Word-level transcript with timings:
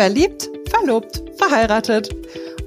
Verliebt, 0.00 0.48
verlobt, 0.70 1.22
verheiratet. 1.36 2.08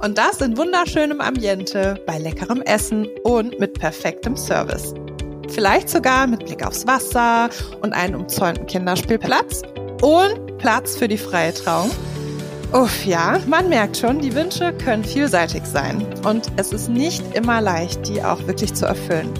Und 0.03 0.19
das 0.19 0.39
in 0.39 0.55
wunderschönem 0.55 1.19
Ambiente, 1.19 1.99
bei 2.05 2.19
leckerem 2.19 2.61
Essen 2.61 3.07
und 3.23 3.59
mit 3.59 3.73
perfektem 3.79 4.37
Service. 4.37 4.93
Vielleicht 5.49 5.89
sogar 5.89 6.27
mit 6.27 6.45
Blick 6.45 6.63
aufs 6.63 6.85
Wasser 6.85 7.49
und 7.81 7.91
einen 7.91 8.13
umzäunten 8.13 8.67
Kinderspielplatz 8.67 9.63
und 10.03 10.59
Platz 10.59 10.95
für 10.95 11.07
die 11.07 11.17
freie 11.17 11.55
Trauung. 11.55 11.89
Uff, 12.71 13.03
ja, 13.03 13.39
man 13.47 13.67
merkt 13.67 13.97
schon, 13.97 14.19
die 14.19 14.35
Wünsche 14.35 14.71
können 14.71 15.03
vielseitig 15.03 15.65
sein. 15.65 16.05
Und 16.23 16.51
es 16.57 16.71
ist 16.71 16.87
nicht 16.87 17.35
immer 17.35 17.61
leicht, 17.61 18.07
die 18.07 18.23
auch 18.23 18.45
wirklich 18.45 18.75
zu 18.75 18.85
erfüllen. 18.85 19.33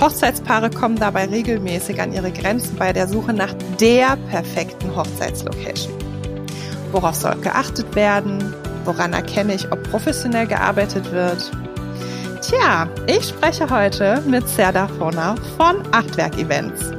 Hochzeitspaare 0.00 0.70
kommen 0.70 1.00
dabei 1.00 1.24
regelmäßig 1.24 2.00
an 2.00 2.12
ihre 2.12 2.30
Grenzen 2.30 2.76
bei 2.76 2.92
der 2.92 3.08
Suche 3.08 3.32
nach 3.32 3.54
der 3.80 4.16
perfekten 4.30 4.94
Hochzeitslocation. 4.94 6.01
Worauf 6.92 7.14
soll 7.14 7.36
geachtet 7.36 7.94
werden? 7.94 8.54
Woran 8.84 9.12
erkenne 9.14 9.54
ich, 9.54 9.72
ob 9.72 9.82
professionell 9.90 10.46
gearbeitet 10.46 11.10
wird? 11.10 11.50
Tja, 12.42 12.86
ich 13.06 13.28
spreche 13.28 13.70
heute 13.70 14.22
mit 14.26 14.46
Serdar 14.48 14.88
Fona 14.88 15.36
von 15.56 15.82
Achtwerk 15.92 16.36
Events. 16.38 16.92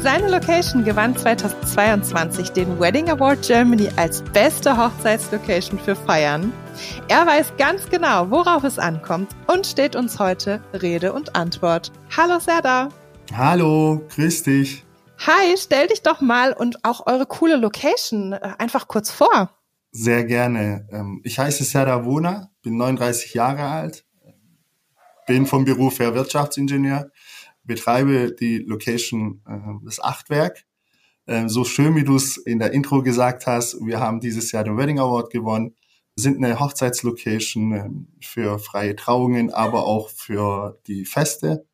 Seine 0.00 0.28
Location 0.28 0.84
gewann 0.84 1.16
2022 1.16 2.50
den 2.50 2.78
Wedding 2.78 3.08
Award 3.08 3.40
Germany 3.42 3.88
als 3.96 4.22
beste 4.22 4.76
Hochzeitslocation 4.76 5.80
für 5.80 5.96
Feiern. 5.96 6.52
Er 7.08 7.26
weiß 7.26 7.54
ganz 7.56 7.88
genau, 7.88 8.30
worauf 8.30 8.64
es 8.64 8.78
ankommt 8.78 9.30
und 9.46 9.66
steht 9.66 9.96
uns 9.96 10.18
heute 10.18 10.60
Rede 10.80 11.12
und 11.12 11.34
Antwort. 11.34 11.90
Hallo 12.16 12.38
Serdar. 12.38 12.90
Hallo, 13.34 14.02
grüß 14.14 14.42
dich. 14.42 14.83
Hi, 15.18 15.56
stell 15.56 15.86
dich 15.86 16.02
doch 16.02 16.20
mal 16.20 16.52
und 16.52 16.84
auch 16.84 17.06
eure 17.06 17.26
coole 17.26 17.56
Location 17.56 18.32
äh, 18.32 18.54
einfach 18.58 18.88
kurz 18.88 19.10
vor. 19.10 19.50
Sehr 19.90 20.24
gerne. 20.24 20.88
Ähm, 20.90 21.20
ich 21.24 21.38
heiße 21.38 21.64
Serdar 21.64 22.04
Wohner, 22.04 22.50
bin 22.62 22.76
39 22.76 23.32
Jahre 23.32 23.62
alt, 23.62 24.04
bin 25.26 25.46
vom 25.46 25.64
Beruf 25.64 25.98
her 26.00 26.14
Wirtschaftsingenieur, 26.14 27.10
betreibe 27.62 28.32
die 28.32 28.58
Location 28.58 29.42
äh, 29.48 29.84
das 29.84 30.00
Achtwerk. 30.00 30.64
Ähm, 31.26 31.48
so 31.48 31.64
schön, 31.64 31.96
wie 31.96 32.04
du 32.04 32.16
es 32.16 32.36
in 32.36 32.58
der 32.58 32.72
Intro 32.72 33.02
gesagt 33.02 33.46
hast, 33.46 33.78
wir 33.80 34.00
haben 34.00 34.20
dieses 34.20 34.52
Jahr 34.52 34.64
den 34.64 34.76
Wedding 34.76 34.98
Award 34.98 35.30
gewonnen, 35.30 35.74
sind 36.16 36.36
eine 36.36 36.60
Hochzeitslocation 36.60 37.72
ähm, 37.72 38.08
für 38.20 38.58
freie 38.58 38.94
Trauungen, 38.96 39.52
aber 39.52 39.86
auch 39.86 40.10
für 40.10 40.78
die 40.86 41.04
Feste 41.06 41.66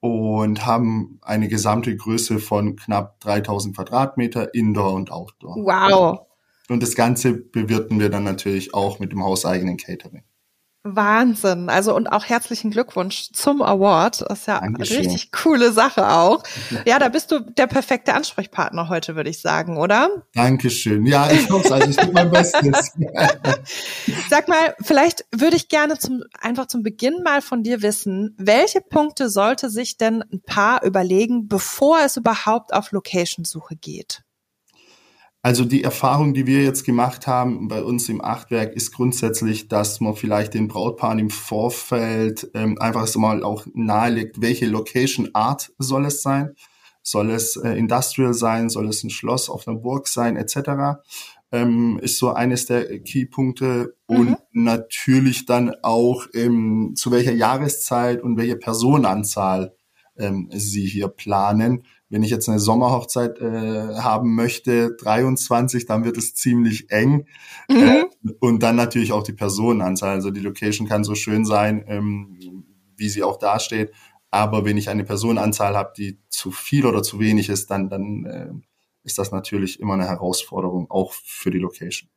und 0.00 0.64
haben 0.64 1.18
eine 1.22 1.48
gesamte 1.48 1.96
Größe 1.96 2.38
von 2.38 2.76
knapp 2.76 3.20
3000 3.20 3.74
Quadratmeter 3.74 4.54
Indoor 4.54 4.94
und 4.94 5.10
Outdoor. 5.10 5.56
Wow. 5.56 6.20
Und 6.68 6.82
das 6.82 6.94
Ganze 6.94 7.32
bewirten 7.32 7.98
wir 7.98 8.10
dann 8.10 8.24
natürlich 8.24 8.74
auch 8.74 8.98
mit 8.98 9.12
dem 9.12 9.24
hauseigenen 9.24 9.76
Catering. 9.76 10.22
Wahnsinn. 10.84 11.68
Also 11.68 11.94
und 11.94 12.06
auch 12.06 12.24
herzlichen 12.24 12.70
Glückwunsch 12.70 13.30
zum 13.32 13.62
Award. 13.62 14.22
Das 14.22 14.40
ist 14.40 14.46
ja 14.46 14.60
Dankeschön. 14.60 14.98
eine 14.98 15.06
richtig 15.06 15.32
coole 15.32 15.72
Sache 15.72 16.08
auch. 16.08 16.42
Ja, 16.86 16.98
da 16.98 17.08
bist 17.08 17.30
du 17.30 17.40
der 17.40 17.66
perfekte 17.66 18.14
Ansprechpartner 18.14 18.88
heute, 18.88 19.16
würde 19.16 19.30
ich 19.30 19.40
sagen, 19.40 19.76
oder? 19.76 20.08
Dankeschön. 20.34 21.04
Ja, 21.06 21.30
ich 21.30 21.50
hoffe 21.50 21.74
also 21.74 21.88
ich 21.88 21.96
tue 21.96 22.12
mein 22.12 22.30
Bestes. 22.30 22.92
Sag 24.30 24.48
mal, 24.48 24.74
vielleicht 24.80 25.24
würde 25.34 25.56
ich 25.56 25.68
gerne 25.68 25.98
zum, 25.98 26.22
einfach 26.40 26.66
zum 26.66 26.82
Beginn 26.82 27.22
mal 27.22 27.42
von 27.42 27.62
dir 27.62 27.82
wissen, 27.82 28.34
welche 28.38 28.80
Punkte 28.80 29.28
sollte 29.28 29.70
sich 29.70 29.96
denn 29.96 30.22
ein 30.32 30.42
Paar 30.42 30.84
überlegen, 30.84 31.48
bevor 31.48 31.98
es 32.04 32.16
überhaupt 32.16 32.72
auf 32.72 32.92
Location-Suche 32.92 33.76
geht? 33.76 34.22
Also 35.48 35.64
die 35.64 35.82
Erfahrung, 35.82 36.34
die 36.34 36.46
wir 36.46 36.62
jetzt 36.62 36.84
gemacht 36.84 37.26
haben 37.26 37.68
bei 37.68 37.82
uns 37.82 38.10
im 38.10 38.22
Achtwerk, 38.22 38.74
ist 38.74 38.92
grundsätzlich, 38.92 39.66
dass 39.66 39.98
man 39.98 40.14
vielleicht 40.14 40.52
den 40.52 40.68
Brautpaaren 40.68 41.18
im 41.18 41.30
Vorfeld 41.30 42.50
ähm, 42.52 42.78
einfach 42.78 43.16
mal 43.16 43.42
auch 43.42 43.64
nahelegt, 43.72 44.42
welche 44.42 44.66
Location 44.66 45.30
Art 45.32 45.72
soll 45.78 46.04
es 46.04 46.20
sein. 46.20 46.54
Soll 47.02 47.30
es 47.30 47.56
äh, 47.56 47.70
Industrial 47.70 48.34
sein? 48.34 48.68
Soll 48.68 48.88
es 48.88 49.02
ein 49.02 49.08
Schloss 49.08 49.48
auf 49.48 49.66
einer 49.66 49.78
Burg 49.78 50.08
sein? 50.08 50.36
Etc. 50.36 51.00
Ähm, 51.50 51.98
ist 52.02 52.18
so 52.18 52.34
eines 52.34 52.66
der 52.66 53.00
Keypunkte. 53.00 53.96
Und 54.04 54.28
mhm. 54.28 54.36
natürlich 54.52 55.46
dann 55.46 55.74
auch, 55.82 56.26
ähm, 56.34 56.92
zu 56.94 57.10
welcher 57.10 57.32
Jahreszeit 57.32 58.22
und 58.22 58.36
welche 58.36 58.56
Personenanzahl 58.56 59.74
ähm, 60.18 60.50
sie 60.52 60.84
hier 60.84 61.08
planen 61.08 61.84
wenn 62.10 62.22
ich 62.22 62.30
jetzt 62.30 62.48
eine 62.48 62.58
Sommerhochzeit 62.58 63.38
äh, 63.40 63.96
haben 63.96 64.34
möchte, 64.34 64.96
23, 64.96 65.86
dann 65.86 66.04
wird 66.04 66.16
es 66.16 66.34
ziemlich 66.34 66.90
eng. 66.90 67.26
Mhm. 67.68 67.76
Äh, 67.76 68.04
und 68.40 68.62
dann 68.62 68.76
natürlich 68.76 69.12
auch 69.12 69.22
die 69.22 69.32
Personenanzahl. 69.32 70.14
Also 70.14 70.30
die 70.30 70.40
Location 70.40 70.88
kann 70.88 71.04
so 71.04 71.14
schön 71.14 71.44
sein, 71.44 71.84
ähm, 71.86 72.64
wie 72.96 73.08
sie 73.08 73.22
auch 73.22 73.36
dasteht. 73.36 73.92
Aber 74.30 74.64
wenn 74.64 74.76
ich 74.76 74.88
eine 74.88 75.04
Personenanzahl 75.04 75.76
habe, 75.76 75.92
die 75.96 76.18
zu 76.28 76.50
viel 76.50 76.86
oder 76.86 77.02
zu 77.02 77.20
wenig 77.20 77.48
ist, 77.48 77.70
dann, 77.70 77.88
dann 77.88 78.24
äh, 78.24 78.50
ist 79.04 79.18
das 79.18 79.30
natürlich 79.30 79.80
immer 79.80 79.94
eine 79.94 80.06
Herausforderung, 80.06 80.90
auch 80.90 81.12
für 81.12 81.50
die 81.50 81.58
Location. 81.58 82.10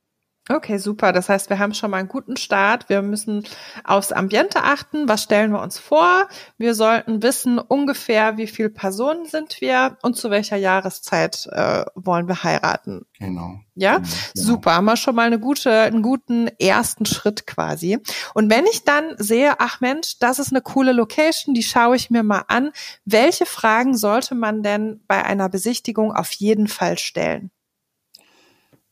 Okay, 0.56 0.78
super. 0.78 1.14
Das 1.14 1.30
heißt, 1.30 1.50
wir 1.50 1.60
haben 1.60 1.74
schon 1.74 1.92
mal 1.92 1.98
einen 1.98 2.08
guten 2.08 2.36
Start. 2.36 2.90
Wir 2.90 3.02
müssen 3.02 3.46
aufs 3.84 4.12
Ambiente 4.12 4.64
achten. 4.64 5.08
Was 5.08 5.24
stellen 5.24 5.52
wir 5.52 5.62
uns 5.62 5.80
vor? 5.80 6.28
Wir 6.58 6.76
sollten 6.76 7.24
wissen 7.24 7.58
ungefähr, 7.60 8.38
wie 8.38 8.48
viele 8.48 8.70
Personen 8.70 9.26
sind 9.26 9.62
wir 9.62 9.98
und 10.02 10.18
zu 10.18 10.30
welcher 10.30 10.58
Jahreszeit 10.58 11.48
äh, 11.52 11.86
wollen 11.96 12.28
wir 12.28 12.44
heiraten. 12.44 13.06
Genau. 13.20 13.60
Ja, 13.76 13.98
genau, 13.98 14.08
genau. 14.08 14.46
super. 14.46 14.74
Haben 14.76 14.86
wir 14.86 14.98
schon 14.98 15.16
mal 15.16 15.28
eine 15.28 15.40
gute, 15.40 15.72
einen 15.72 16.02
guten 16.02 16.48
ersten 16.60 17.06
Schritt 17.06 17.48
quasi. 17.48 18.00
Und 18.34 18.50
wenn 18.50 18.66
ich 18.66 18.84
dann 18.84 19.16
sehe, 19.18 19.54
ach 19.60 19.80
Mensch, 19.80 20.20
das 20.20 20.40
ist 20.40 20.52
eine 20.52 20.62
coole 20.62 20.92
Location, 20.92 21.56
die 21.56 21.64
schaue 21.64 21.96
ich 21.96 22.10
mir 22.10 22.24
mal 22.24 22.44
an. 22.48 22.72
Welche 23.06 23.46
Fragen 23.46 23.96
sollte 23.96 24.36
man 24.36 24.64
denn 24.64 25.02
bei 25.08 25.24
einer 25.24 25.50
Besichtigung 25.50 26.14
auf 26.14 26.32
jeden 26.34 26.68
Fall 26.68 26.98
stellen? 26.98 27.52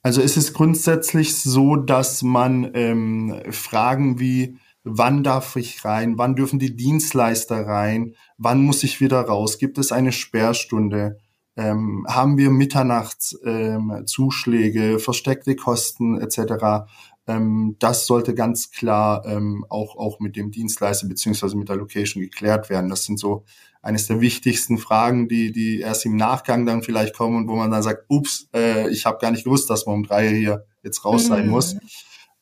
Also 0.01 0.21
ist 0.21 0.37
es 0.37 0.53
grundsätzlich 0.53 1.35
so, 1.35 1.75
dass 1.75 2.21
man 2.21 2.71
ähm, 2.73 3.41
Fragen 3.49 4.17
wie, 4.19 4.57
wann 4.83 5.23
darf 5.23 5.57
ich 5.57 5.83
rein, 5.83 6.17
wann 6.17 6.35
dürfen 6.35 6.59
die 6.59 6.75
Dienstleister 6.75 7.67
rein, 7.67 8.15
wann 8.37 8.61
muss 8.61 8.83
ich 8.83 9.01
wieder 9.01 9.19
raus, 9.21 9.57
gibt 9.57 9.77
es 9.77 9.91
eine 9.91 10.13
Sperrstunde, 10.13 11.17
ähm, 11.57 12.05
haben 12.07 12.37
wir 12.37 12.49
Mitternachtszuschläge, 12.49 14.91
ähm, 14.91 14.99
versteckte 14.99 15.57
Kosten 15.57 16.21
etc. 16.21 16.87
Ähm, 17.29 17.75
das 17.77 18.07
sollte 18.07 18.33
ganz 18.33 18.71
klar 18.71 19.23
ähm, 19.25 19.63
auch, 19.69 19.95
auch 19.95 20.19
mit 20.19 20.35
dem 20.35 20.49
Dienstleister 20.49 21.07
beziehungsweise 21.07 21.55
mit 21.55 21.69
der 21.69 21.75
Location 21.75 22.21
geklärt 22.21 22.71
werden. 22.71 22.89
Das 22.89 23.05
sind 23.05 23.19
so 23.19 23.45
eines 23.83 24.07
der 24.07 24.19
wichtigsten 24.19 24.79
Fragen, 24.79 25.29
die, 25.29 25.51
die 25.51 25.79
erst 25.79 26.05
im 26.05 26.15
Nachgang 26.15 26.65
dann 26.65 26.81
vielleicht 26.81 27.15
kommen 27.15 27.37
und 27.37 27.47
wo 27.47 27.55
man 27.55 27.69
dann 27.69 27.83
sagt, 27.83 28.05
ups, 28.07 28.49
äh, 28.53 28.89
ich 28.89 29.05
habe 29.05 29.19
gar 29.19 29.29
nicht 29.29 29.43
gewusst, 29.43 29.69
dass 29.69 29.85
man 29.85 29.95
um 29.95 30.03
drei 30.03 30.27
hier 30.27 30.65
jetzt 30.81 31.05
raus 31.05 31.27
sein 31.27 31.45
mhm. 31.45 31.51
muss. 31.51 31.77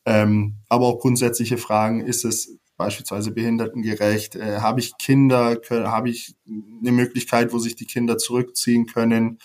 Ähm, 0.06 0.54
aber 0.70 0.86
auch 0.86 1.00
grundsätzliche 1.00 1.58
Fragen, 1.58 2.00
ist 2.00 2.24
es 2.24 2.58
beispielsweise 2.78 3.30
behindertengerecht? 3.32 4.36
Äh, 4.36 4.60
habe 4.60 4.80
ich 4.80 4.96
Kinder? 4.96 5.60
Habe 5.68 6.08
ich 6.08 6.34
eine 6.80 6.92
Möglichkeit, 6.92 7.52
wo 7.52 7.58
sich 7.58 7.76
die 7.76 7.86
Kinder 7.86 8.16
zurückziehen 8.16 8.86
können? 8.86 9.38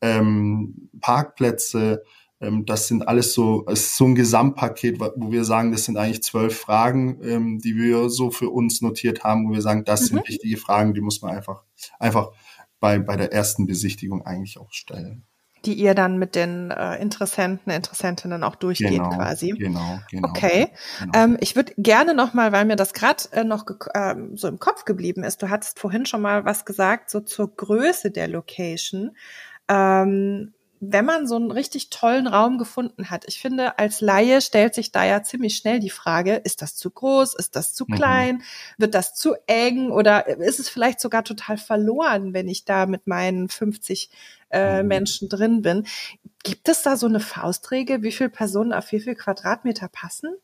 Ähm, 0.00 0.90
Parkplätze? 1.00 2.02
Ähm, 2.40 2.64
das 2.66 2.88
sind 2.88 3.06
alles 3.08 3.34
so, 3.34 3.64
es 3.66 3.80
ist 3.80 3.96
so 3.96 4.04
ein 4.04 4.14
Gesamtpaket, 4.14 5.00
wo 5.00 5.32
wir 5.32 5.44
sagen, 5.44 5.72
das 5.72 5.84
sind 5.84 5.96
eigentlich 5.96 6.22
zwölf 6.22 6.58
Fragen, 6.58 7.20
ähm, 7.22 7.58
die 7.58 7.76
wir 7.76 8.10
so 8.10 8.30
für 8.30 8.50
uns 8.50 8.80
notiert 8.80 9.24
haben, 9.24 9.48
wo 9.48 9.52
wir 9.52 9.62
sagen, 9.62 9.84
das 9.84 10.02
mhm. 10.02 10.06
sind 10.06 10.28
wichtige 10.28 10.56
Fragen, 10.56 10.94
die 10.94 11.00
muss 11.00 11.20
man 11.22 11.34
einfach, 11.34 11.64
einfach 11.98 12.30
bei, 12.80 12.98
bei 12.98 13.16
der 13.16 13.32
ersten 13.32 13.66
Besichtigung 13.66 14.24
eigentlich 14.24 14.58
auch 14.58 14.70
stellen. 14.70 15.24
Die 15.64 15.74
ihr 15.74 15.94
dann 15.96 16.18
mit 16.18 16.36
den 16.36 16.70
äh, 16.70 17.02
Interessenten, 17.02 17.72
Interessentinnen 17.72 18.44
auch 18.44 18.54
durchgeht 18.54 18.90
genau, 18.90 19.08
quasi. 19.08 19.50
Genau, 19.50 19.98
genau. 20.08 20.28
Okay. 20.28 20.68
Genau. 21.00 21.12
Ähm, 21.18 21.36
ich 21.40 21.56
würde 21.56 21.72
gerne 21.76 22.14
nochmal, 22.14 22.52
weil 22.52 22.64
mir 22.64 22.76
das 22.76 22.92
gerade 22.92 23.24
äh, 23.32 23.42
noch 23.42 23.66
ähm, 23.92 24.36
so 24.36 24.46
im 24.46 24.60
Kopf 24.60 24.84
geblieben 24.84 25.24
ist, 25.24 25.42
du 25.42 25.50
hattest 25.50 25.80
vorhin 25.80 26.06
schon 26.06 26.22
mal 26.22 26.44
was 26.44 26.64
gesagt, 26.64 27.10
so 27.10 27.18
zur 27.18 27.56
Größe 27.56 28.12
der 28.12 28.28
Location. 28.28 29.16
Ähm, 29.68 30.54
wenn 30.80 31.04
man 31.04 31.26
so 31.26 31.36
einen 31.36 31.50
richtig 31.50 31.90
tollen 31.90 32.26
Raum 32.26 32.58
gefunden 32.58 33.10
hat, 33.10 33.24
ich 33.26 33.40
finde, 33.40 33.78
als 33.78 34.00
Laie 34.00 34.40
stellt 34.40 34.74
sich 34.74 34.92
da 34.92 35.04
ja 35.04 35.22
ziemlich 35.22 35.56
schnell 35.56 35.80
die 35.80 35.90
Frage, 35.90 36.34
ist 36.36 36.62
das 36.62 36.76
zu 36.76 36.90
groß, 36.90 37.34
ist 37.34 37.56
das 37.56 37.74
zu 37.74 37.84
mhm. 37.88 37.94
klein, 37.94 38.34
mhm. 38.36 38.42
wird 38.78 38.94
das 38.94 39.14
zu 39.14 39.34
eng 39.46 39.90
oder 39.90 40.26
ist 40.26 40.60
es 40.60 40.68
vielleicht 40.68 41.00
sogar 41.00 41.24
total 41.24 41.58
verloren, 41.58 42.32
wenn 42.34 42.48
ich 42.48 42.64
da 42.64 42.86
mit 42.86 43.06
meinen 43.06 43.48
50 43.48 44.10
äh, 44.50 44.82
mhm. 44.82 44.88
Menschen 44.88 45.28
drin 45.28 45.62
bin. 45.62 45.86
Gibt 46.44 46.68
es 46.68 46.82
da 46.82 46.96
so 46.96 47.06
eine 47.06 47.20
Faustregel, 47.20 48.02
wie 48.02 48.12
viele 48.12 48.30
Personen 48.30 48.72
auf 48.72 48.92
wie 48.92 49.00
viel 49.00 49.14
Quadratmeter 49.14 49.88
passen? 49.88 50.36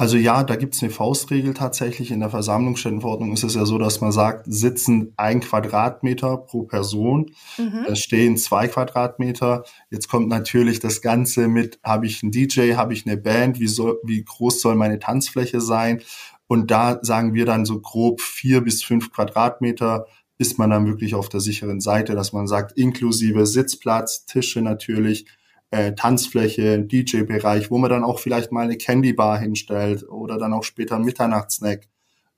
Also 0.00 0.16
ja, 0.16 0.44
da 0.44 0.56
gibt's 0.56 0.82
eine 0.82 0.90
Faustregel 0.90 1.52
tatsächlich. 1.52 2.10
In 2.10 2.20
der 2.20 2.30
Versammlungsstättenverordnung 2.30 3.34
ist 3.34 3.44
es 3.44 3.54
ja 3.54 3.66
so, 3.66 3.76
dass 3.76 4.00
man 4.00 4.12
sagt, 4.12 4.46
sitzen 4.48 5.12
ein 5.18 5.40
Quadratmeter 5.40 6.38
pro 6.38 6.62
Person, 6.62 7.32
mhm. 7.58 7.94
stehen 7.94 8.38
zwei 8.38 8.66
Quadratmeter. 8.66 9.62
Jetzt 9.90 10.08
kommt 10.08 10.28
natürlich 10.28 10.80
das 10.80 11.02
Ganze 11.02 11.48
mit, 11.48 11.80
habe 11.84 12.06
ich 12.06 12.22
einen 12.22 12.32
DJ, 12.32 12.76
habe 12.76 12.94
ich 12.94 13.06
eine 13.06 13.18
Band, 13.18 13.60
wie, 13.60 13.66
soll, 13.66 13.98
wie 14.02 14.24
groß 14.24 14.62
soll 14.62 14.74
meine 14.74 15.00
Tanzfläche 15.00 15.60
sein? 15.60 16.00
Und 16.46 16.70
da 16.70 16.98
sagen 17.02 17.34
wir 17.34 17.44
dann 17.44 17.66
so 17.66 17.78
grob 17.78 18.22
vier 18.22 18.62
bis 18.62 18.82
fünf 18.82 19.12
Quadratmeter 19.12 20.06
ist 20.38 20.58
man 20.58 20.70
dann 20.70 20.86
wirklich 20.86 21.14
auf 21.14 21.28
der 21.28 21.40
sicheren 21.40 21.80
Seite, 21.80 22.14
dass 22.14 22.32
man 22.32 22.46
sagt, 22.46 22.72
inklusive 22.72 23.44
Sitzplatz, 23.44 24.24
Tische 24.24 24.62
natürlich, 24.62 25.26
äh, 25.70 25.94
Tanzfläche, 25.94 26.80
DJ-Bereich, 26.80 27.70
wo 27.70 27.78
man 27.78 27.90
dann 27.90 28.04
auch 28.04 28.18
vielleicht 28.18 28.52
mal 28.52 28.64
eine 28.64 28.76
Candy 28.76 29.12
Bar 29.12 29.38
hinstellt 29.38 30.08
oder 30.08 30.38
dann 30.38 30.52
auch 30.52 30.64
später 30.64 30.96
einen 30.96 31.04
Mitternachtssnack. 31.04 31.86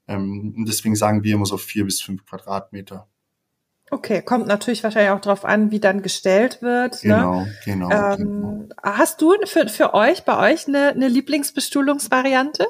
Ähm, 0.06 0.55
und 0.56 0.69
deswegen 0.69 0.96
sagen 0.96 1.25
wir 1.25 1.34
immer 1.34 1.46
so 1.46 1.56
vier 1.56 1.84
bis 1.84 2.02
fünf 2.02 2.26
Quadratmeter. 2.26 3.08
Okay, 3.90 4.23
kommt 4.23 4.46
natürlich 4.46 4.82
wahrscheinlich 4.84 5.12
auch 5.12 5.20
darauf 5.20 5.44
an, 5.44 5.70
wie 5.70 5.81
dann 5.81 6.02
gestellt 6.02 6.62
wird. 6.62 7.05
Ne? 7.05 7.14
Genau, 7.14 7.40
ne? 7.40 7.56
genau, 7.64 7.90
ähm, 7.90 8.17
genau. 8.17 8.69
Hast 8.82 9.20
du 9.20 9.34
für, 9.44 9.69
für 9.69 9.94
euch, 9.94 10.25
bei 10.25 10.52
euch 10.52 10.67
eine, 10.67 10.88
eine 10.90 11.08
Lieblingsbestuhlungsvariante? 11.08 12.67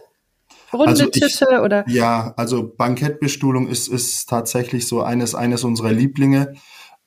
Runde 0.73 0.89
also 0.89 1.05
ich, 1.05 1.11
Tische 1.11 1.61
oder? 1.63 1.85
Ja, 1.89 2.35
also 2.37 2.73
Bankettbestuhlung 2.77 3.69
ist, 3.69 3.89
ist 3.89 4.29
tatsächlich 4.29 4.89
so 4.89 5.03
eines, 5.03 5.35
eines 5.35 5.65
unserer 5.65 5.93
Lieblinge. 5.93 6.55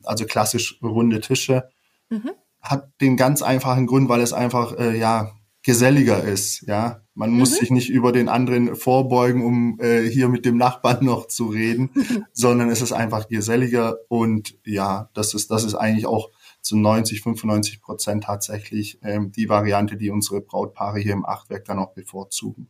Also 0.03 0.25
klassisch 0.25 0.79
runde 0.81 1.19
Tische. 1.19 1.69
Mhm 2.09 2.31
hat 2.65 2.89
den 3.01 3.17
ganz 3.17 3.41
einfachen 3.41 3.87
Grund, 3.87 4.09
weil 4.09 4.21
es 4.21 4.33
einfach 4.33 4.77
äh, 4.77 4.97
ja 4.97 5.31
geselliger 5.63 6.23
ist. 6.23 6.61
Ja, 6.67 7.01
man 7.13 7.31
muss 7.31 7.51
mhm. 7.51 7.55
sich 7.55 7.71
nicht 7.71 7.89
über 7.89 8.11
den 8.11 8.29
anderen 8.29 8.75
vorbeugen, 8.75 9.43
um 9.43 9.79
äh, 9.79 10.03
hier 10.03 10.29
mit 10.29 10.45
dem 10.45 10.57
Nachbarn 10.57 11.03
noch 11.05 11.27
zu 11.27 11.47
reden, 11.47 11.89
sondern 12.33 12.69
es 12.69 12.81
ist 12.81 12.91
einfach 12.91 13.27
geselliger 13.27 13.97
und 14.09 14.57
ja, 14.65 15.09
das 15.13 15.33
ist 15.33 15.49
das 15.49 15.63
ist 15.63 15.75
eigentlich 15.75 16.05
auch 16.05 16.29
zu 16.61 16.77
90, 16.77 17.21
95 17.21 17.81
Prozent 17.81 18.23
tatsächlich 18.25 18.99
ähm, 19.03 19.31
die 19.31 19.49
Variante, 19.49 19.97
die 19.97 20.09
unsere 20.09 20.41
Brautpaare 20.41 20.99
hier 20.99 21.13
im 21.13 21.25
Achtwerk 21.25 21.65
dann 21.65 21.79
auch 21.79 21.93
bevorzugen. 21.93 22.69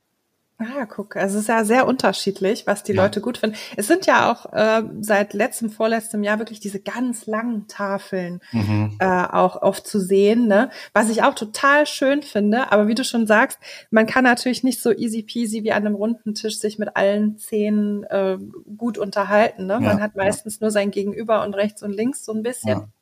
Ah, 0.57 0.86
guck, 0.86 1.18
also 1.18 1.36
es 1.36 1.44
ist 1.44 1.50
ja 1.50 1.66
sehr 1.66 1.86
unterschiedlich, 1.86 2.66
was 2.66 2.81
die 2.81 2.94
ja. 2.94 3.04
Leute 3.04 3.19
gut 3.19 3.38
finden. 3.38 3.57
Es 3.75 3.88
sind 3.88 4.06
ja 4.06 4.31
auch 4.31 4.54
äh, 4.54 4.84
seit 5.02 5.34
letztem, 5.34 5.69
vorletztem 5.69 6.24
Jahr 6.24 6.40
wirklich 6.40 6.62
diese 6.62 6.80
ganz 6.80 7.25
langen 7.25 7.68
Tafeln 7.68 8.40
mhm. 8.54 8.96
äh, 9.00 9.06
auch 9.06 9.62
oft 9.62 9.86
zu 9.86 10.00
sehen, 10.00 10.48
ne? 10.48 10.69
Was 10.94 11.10
ich 11.10 11.24
auch 11.24 11.36
total 11.36 11.86
schön 11.86 12.22
finde. 12.22 12.72
Aber 12.72 12.88
wie 12.88 12.96
du 12.96 13.04
schon 13.04 13.28
sagst, 13.28 13.60
man 13.92 14.06
kann 14.06 14.24
natürlich 14.24 14.63
nicht 14.63 14.81
so 14.81 14.94
easy 14.94 15.24
peasy 15.24 15.63
wie 15.63 15.74
an 15.74 15.86
einem 15.86 15.96
runden 15.96 16.36
Tisch 16.36 16.58
sich 16.58 16.80
mit 16.80 16.96
allen 16.96 17.38
Zähnen 17.38 18.06
äh, 18.06 18.38
gut 18.78 18.98
unterhalten. 18.98 19.66
Ne? 19.66 19.74
Ja, 19.74 19.80
man 19.80 20.01
hat 20.01 20.16
meistens 20.16 20.56
ja. 20.56 20.60
nur 20.62 20.72
sein 20.72 20.90
Gegenüber 20.90 21.44
und 21.44 21.54
rechts 21.54 21.84
und 21.84 21.92
links 21.92 22.24
so 22.24 22.31
ein 22.31 22.44
bisschen. 22.44 22.94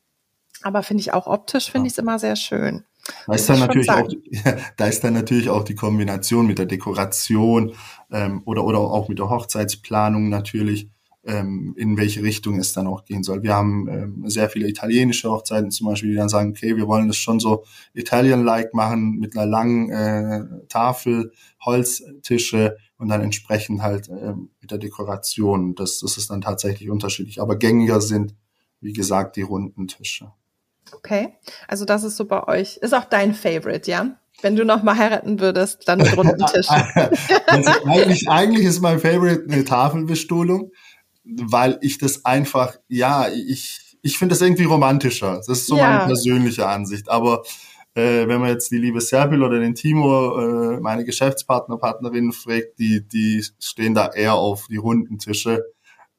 Aber 0.62 0.82
finde 0.82 1.02
ich 1.02 1.12
auch 1.12 1.28
optisch, 1.28 1.70
finde 1.70 1.86
ich 1.86 1.92
es 1.92 1.98
immer 1.98 2.18
sehr 2.18 2.36
schön. 2.36 2.84
Da 3.26 3.34
ist, 3.34 3.48
dann 3.48 3.60
natürlich 3.60 3.90
auch, 3.90 4.08
da 4.76 4.86
ist 4.86 5.04
dann 5.04 5.14
natürlich 5.14 5.50
auch 5.50 5.64
die 5.64 5.74
Kombination 5.74 6.46
mit 6.46 6.58
der 6.58 6.66
Dekoration 6.66 7.72
ähm, 8.10 8.42
oder, 8.44 8.64
oder 8.64 8.78
auch 8.78 9.08
mit 9.08 9.18
der 9.18 9.30
Hochzeitsplanung 9.30 10.28
natürlich, 10.28 10.88
ähm, 11.26 11.74
in 11.76 11.96
welche 11.96 12.22
Richtung 12.22 12.58
es 12.58 12.72
dann 12.72 12.86
auch 12.86 13.04
gehen 13.04 13.22
soll. 13.22 13.42
Wir 13.42 13.54
haben 13.54 13.88
ähm, 13.88 14.28
sehr 14.28 14.48
viele 14.48 14.68
italienische 14.68 15.30
Hochzeiten 15.30 15.70
zum 15.70 15.88
Beispiel, 15.88 16.10
die 16.10 16.16
dann 16.16 16.28
sagen, 16.28 16.50
okay, 16.50 16.76
wir 16.76 16.86
wollen 16.86 17.08
das 17.08 17.16
schon 17.16 17.40
so 17.40 17.64
Italian-like 17.94 18.74
machen 18.74 19.18
mit 19.18 19.36
einer 19.36 19.46
langen 19.46 19.90
äh, 19.90 20.44
Tafel, 20.68 21.32
Holztische 21.64 22.76
und 22.98 23.08
dann 23.08 23.22
entsprechend 23.22 23.82
halt 23.82 24.08
äh, 24.08 24.34
mit 24.60 24.70
der 24.70 24.78
Dekoration. 24.78 25.74
Das, 25.74 25.98
das 26.00 26.16
ist 26.16 26.30
dann 26.30 26.40
tatsächlich 26.40 26.90
unterschiedlich. 26.90 27.40
Aber 27.40 27.56
gängiger 27.56 28.00
sind, 28.00 28.34
wie 28.80 28.92
gesagt, 28.92 29.36
die 29.36 29.42
runden 29.42 29.88
Tische. 29.88 30.32
Okay, 30.92 31.34
also 31.68 31.84
das 31.84 32.04
ist 32.04 32.16
so 32.16 32.26
bei 32.26 32.46
euch. 32.46 32.76
Ist 32.78 32.94
auch 32.94 33.04
dein 33.04 33.34
Favorite, 33.34 33.90
ja? 33.90 34.16
Wenn 34.42 34.56
du 34.56 34.64
noch 34.64 34.82
mal 34.82 34.96
heiraten 34.96 35.40
würdest, 35.40 35.88
dann 35.88 35.98
mit 35.98 36.16
runden 36.16 36.44
Tisch. 36.52 36.68
also 36.68 37.70
eigentlich, 37.86 38.28
eigentlich 38.28 38.66
ist 38.66 38.80
mein 38.80 38.98
Favorite 38.98 39.44
eine 39.48 39.64
Tafelbestuhlung, 39.64 40.70
weil 41.24 41.78
ich 41.80 41.98
das 41.98 42.24
einfach, 42.24 42.76
ja, 42.88 43.28
ich, 43.28 43.96
ich 44.02 44.18
finde 44.18 44.34
das 44.34 44.42
irgendwie 44.42 44.64
romantischer. 44.64 45.36
Das 45.36 45.48
ist 45.48 45.66
so 45.66 45.76
ja. 45.76 45.88
meine 45.88 46.06
persönliche 46.06 46.66
Ansicht. 46.66 47.08
Aber 47.08 47.42
äh, 47.94 48.26
wenn 48.26 48.40
man 48.40 48.50
jetzt 48.50 48.70
die 48.70 48.78
liebe 48.78 49.00
Serpil 49.00 49.42
oder 49.42 49.60
den 49.60 49.74
Timo, 49.74 50.38
äh, 50.38 50.80
meine 50.80 51.04
Geschäftspartner, 51.04 51.78
Partnerinnen 51.78 52.32
fragt, 52.32 52.78
die, 52.78 53.06
die 53.06 53.44
stehen 53.58 53.94
da 53.94 54.08
eher 54.08 54.34
auf 54.34 54.66
die 54.68 54.76
runden 54.76 55.18
Tische, 55.18 55.64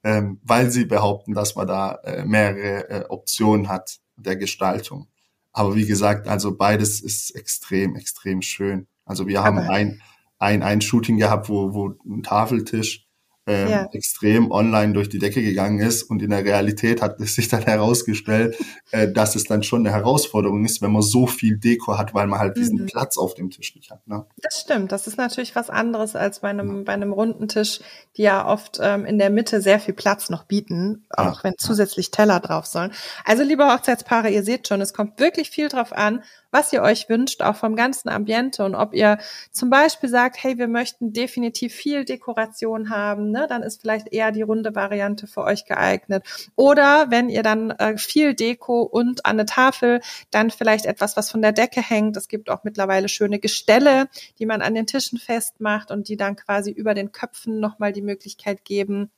ähm, 0.03 0.39
weil 0.43 0.71
sie 0.71 0.85
behaupten, 0.85 1.33
dass 1.33 1.55
man 1.55 1.67
da 1.67 1.99
äh, 2.03 2.25
mehrere 2.25 2.89
äh, 2.89 3.05
Optionen 3.09 3.67
hat 3.67 3.99
der 4.15 4.35
Gestaltung. 4.35 5.07
Aber 5.51 5.75
wie 5.75 5.85
gesagt, 5.85 6.27
also 6.27 6.55
beides 6.55 7.01
ist 7.01 7.31
extrem, 7.35 7.95
extrem 7.95 8.41
schön. 8.41 8.87
Also 9.05 9.27
wir 9.27 9.43
haben 9.43 9.59
ein, 9.59 10.01
ein, 10.37 10.63
ein 10.63 10.81
Shooting 10.81 11.17
gehabt, 11.17 11.47
wo, 11.49 11.73
wo 11.73 11.95
ein 12.05 12.23
Tafeltisch 12.23 13.04
ähm, 13.47 13.69
ja. 13.69 13.89
extrem 13.91 14.51
online 14.51 14.93
durch 14.93 15.09
die 15.09 15.19
Decke 15.19 15.41
gegangen 15.41 15.79
ist. 15.79 16.03
Und 16.03 16.21
in 16.21 16.31
der 16.31 16.43
Realität 16.43 17.01
hat 17.01 17.19
es 17.19 17.35
sich 17.35 17.47
dann 17.47 17.61
herausgestellt, 17.65 18.57
äh, 18.91 19.11
dass 19.11 19.35
es 19.35 19.43
dann 19.43 19.63
schon 19.63 19.85
eine 19.85 19.95
Herausforderung 19.95 20.65
ist, 20.65 20.81
wenn 20.81 20.91
man 20.91 21.01
so 21.01 21.27
viel 21.27 21.57
Deko 21.57 21.97
hat, 21.97 22.13
weil 22.13 22.27
man 22.27 22.39
halt 22.39 22.57
diesen 22.57 22.81
mhm. 22.81 22.85
Platz 22.87 23.17
auf 23.17 23.35
dem 23.35 23.51
Tisch 23.51 23.75
nicht 23.75 23.91
hat. 23.91 24.07
Ne? 24.07 24.25
Das 24.41 24.61
stimmt. 24.61 24.91
Das 24.91 25.07
ist 25.07 25.17
natürlich 25.17 25.55
was 25.55 25.69
anderes 25.69 26.15
als 26.15 26.39
bei 26.39 26.49
einem, 26.49 26.77
ja. 26.77 26.83
bei 26.83 26.93
einem 26.93 27.13
runden 27.13 27.47
Tisch, 27.47 27.79
die 28.17 28.23
ja 28.23 28.47
oft 28.47 28.79
ähm, 28.81 29.05
in 29.05 29.19
der 29.19 29.29
Mitte 29.29 29.61
sehr 29.61 29.79
viel 29.79 29.93
Platz 29.93 30.29
noch 30.29 30.43
bieten, 30.45 31.05
auch 31.09 31.37
ja. 31.37 31.43
wenn 31.43 31.53
zusätzlich 31.57 32.11
Teller 32.11 32.39
drauf 32.39 32.65
sollen. 32.65 32.91
Also 33.23 33.43
liebe 33.43 33.65
Hochzeitspaare, 33.65 34.29
ihr 34.29 34.43
seht 34.43 34.67
schon, 34.67 34.81
es 34.81 34.93
kommt 34.93 35.19
wirklich 35.19 35.49
viel 35.49 35.69
drauf 35.69 35.93
an, 35.93 36.23
was 36.55 36.71
ihr 36.71 36.81
euch 36.81 37.09
wünscht, 37.09 37.41
auch 37.41 37.57
vom 37.57 37.75
ganzen 37.75 38.07
Ambiente 38.07 38.63
und 38.63 38.75
ob 38.75 38.93
ihr 38.93 39.17
zum 39.51 39.69
Beispiel 39.69 40.07
sagt, 40.07 40.41
hey, 40.41 40.57
wir 40.57 40.69
möchten 40.69 41.11
definitiv 41.11 41.75
viel 41.75 42.05
Dekoration 42.05 42.89
haben, 42.89 43.29
ne, 43.29 43.45
dann 43.49 43.61
ist 43.61 43.81
vielleicht 43.81 44.13
eher 44.13 44.31
die 44.31 44.41
runde 44.41 44.73
Variante 44.73 45.27
für 45.27 45.41
euch 45.41 45.65
geeignet. 45.65 46.23
Oder 46.55 47.11
wenn 47.11 47.27
ihr 47.27 47.43
dann 47.43 47.71
äh, 47.71 47.97
viel 47.97 48.33
Deko 48.35 48.83
und 48.83 49.25
an 49.25 49.35
der 49.35 49.45
Tafel, 49.45 49.99
dann 50.31 50.49
vielleicht 50.49 50.85
etwas, 50.85 51.17
was 51.17 51.29
von 51.29 51.41
der 51.41 51.51
Decke 51.51 51.81
hängt. 51.81 52.15
Es 52.15 52.29
gibt 52.29 52.49
auch 52.49 52.63
mittlerweile 52.63 53.09
schöne 53.09 53.39
Gestelle, 53.39 54.07
die 54.39 54.45
man 54.45 54.61
an 54.61 54.75
den 54.75 54.87
Tischen 54.87 55.19
festmacht 55.19 55.91
und 55.91 56.07
die 56.07 56.15
dann 56.15 56.37
quasi 56.37 56.71
über 56.71 56.93
den 56.93 57.11
Köpfen 57.11 57.59
nochmal 57.59 57.91
die 57.91 58.01
Möglichkeit 58.01 58.63
geben, 58.63 59.11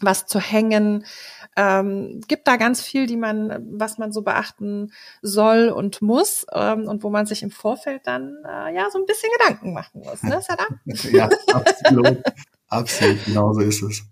was 0.00 0.26
zu 0.26 0.40
hängen. 0.40 1.04
Ähm, 1.56 2.20
gibt 2.28 2.46
da 2.46 2.56
ganz 2.56 2.82
viel, 2.82 3.06
die 3.06 3.16
man, 3.16 3.66
was 3.78 3.98
man 3.98 4.12
so 4.12 4.22
beachten 4.22 4.92
soll 5.22 5.68
und 5.68 6.02
muss 6.02 6.46
ähm, 6.52 6.86
und 6.86 7.02
wo 7.02 7.10
man 7.10 7.26
sich 7.26 7.42
im 7.42 7.50
Vorfeld 7.50 8.02
dann 8.06 8.36
äh, 8.44 8.74
ja 8.74 8.90
so 8.90 8.98
ein 8.98 9.06
bisschen 9.06 9.30
Gedanken 9.38 9.72
machen 9.72 10.02
muss, 10.04 10.22
ne, 10.22 10.40
Sada? 10.40 10.66
ja, 10.84 11.28
absolut, 11.52 12.22
absolut, 12.68 13.24
genau 13.24 13.52
so 13.52 13.60
ist 13.60 13.82
es. 13.82 14.02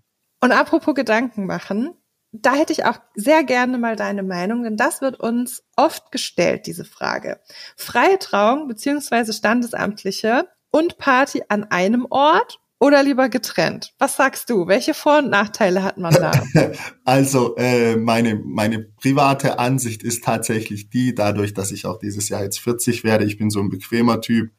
Und 0.41 0.51
apropos 0.51 0.93
Gedanken 0.93 1.45
machen, 1.45 1.93
da 2.31 2.53
hätte 2.53 2.73
ich 2.73 2.85
auch 2.85 2.99
sehr 3.15 3.43
gerne 3.43 3.77
mal 3.77 3.95
deine 3.95 4.23
Meinung, 4.23 4.63
denn 4.63 4.77
das 4.77 5.01
wird 5.01 5.19
uns 5.19 5.63
oft 5.75 6.11
gestellt, 6.11 6.67
diese 6.67 6.85
Frage. 6.85 7.39
Freie 7.75 8.19
Trauung 8.19 8.67
beziehungsweise 8.67 9.33
standesamtliche 9.33 10.47
und 10.71 10.97
Party 10.97 11.43
an 11.47 11.63
einem 11.65 12.05
Ort 12.09 12.59
oder 12.79 13.03
lieber 13.03 13.29
getrennt? 13.29 13.93
Was 13.97 14.17
sagst 14.17 14.49
du? 14.49 14.67
Welche 14.67 14.93
Vor- 14.93 15.19
und 15.19 15.29
Nachteile 15.29 15.83
hat 15.83 15.97
man 15.97 16.13
da? 16.13 16.31
Also 17.05 17.55
äh, 17.55 17.95
meine, 17.95 18.35
meine 18.35 18.79
private 18.79 19.59
Ansicht 19.59 20.03
ist 20.03 20.23
tatsächlich 20.23 20.89
die, 20.89 21.15
dadurch, 21.15 21.53
dass 21.53 21.71
ich 21.71 21.85
auch 21.85 21.99
dieses 21.99 22.29
Jahr 22.29 22.43
jetzt 22.43 22.59
40 22.59 23.03
werde, 23.03 23.23
ich 23.23 23.37
bin 23.37 23.49
so 23.49 23.61
ein 23.61 23.69
bequemer 23.69 24.19
Typ, 24.21 24.51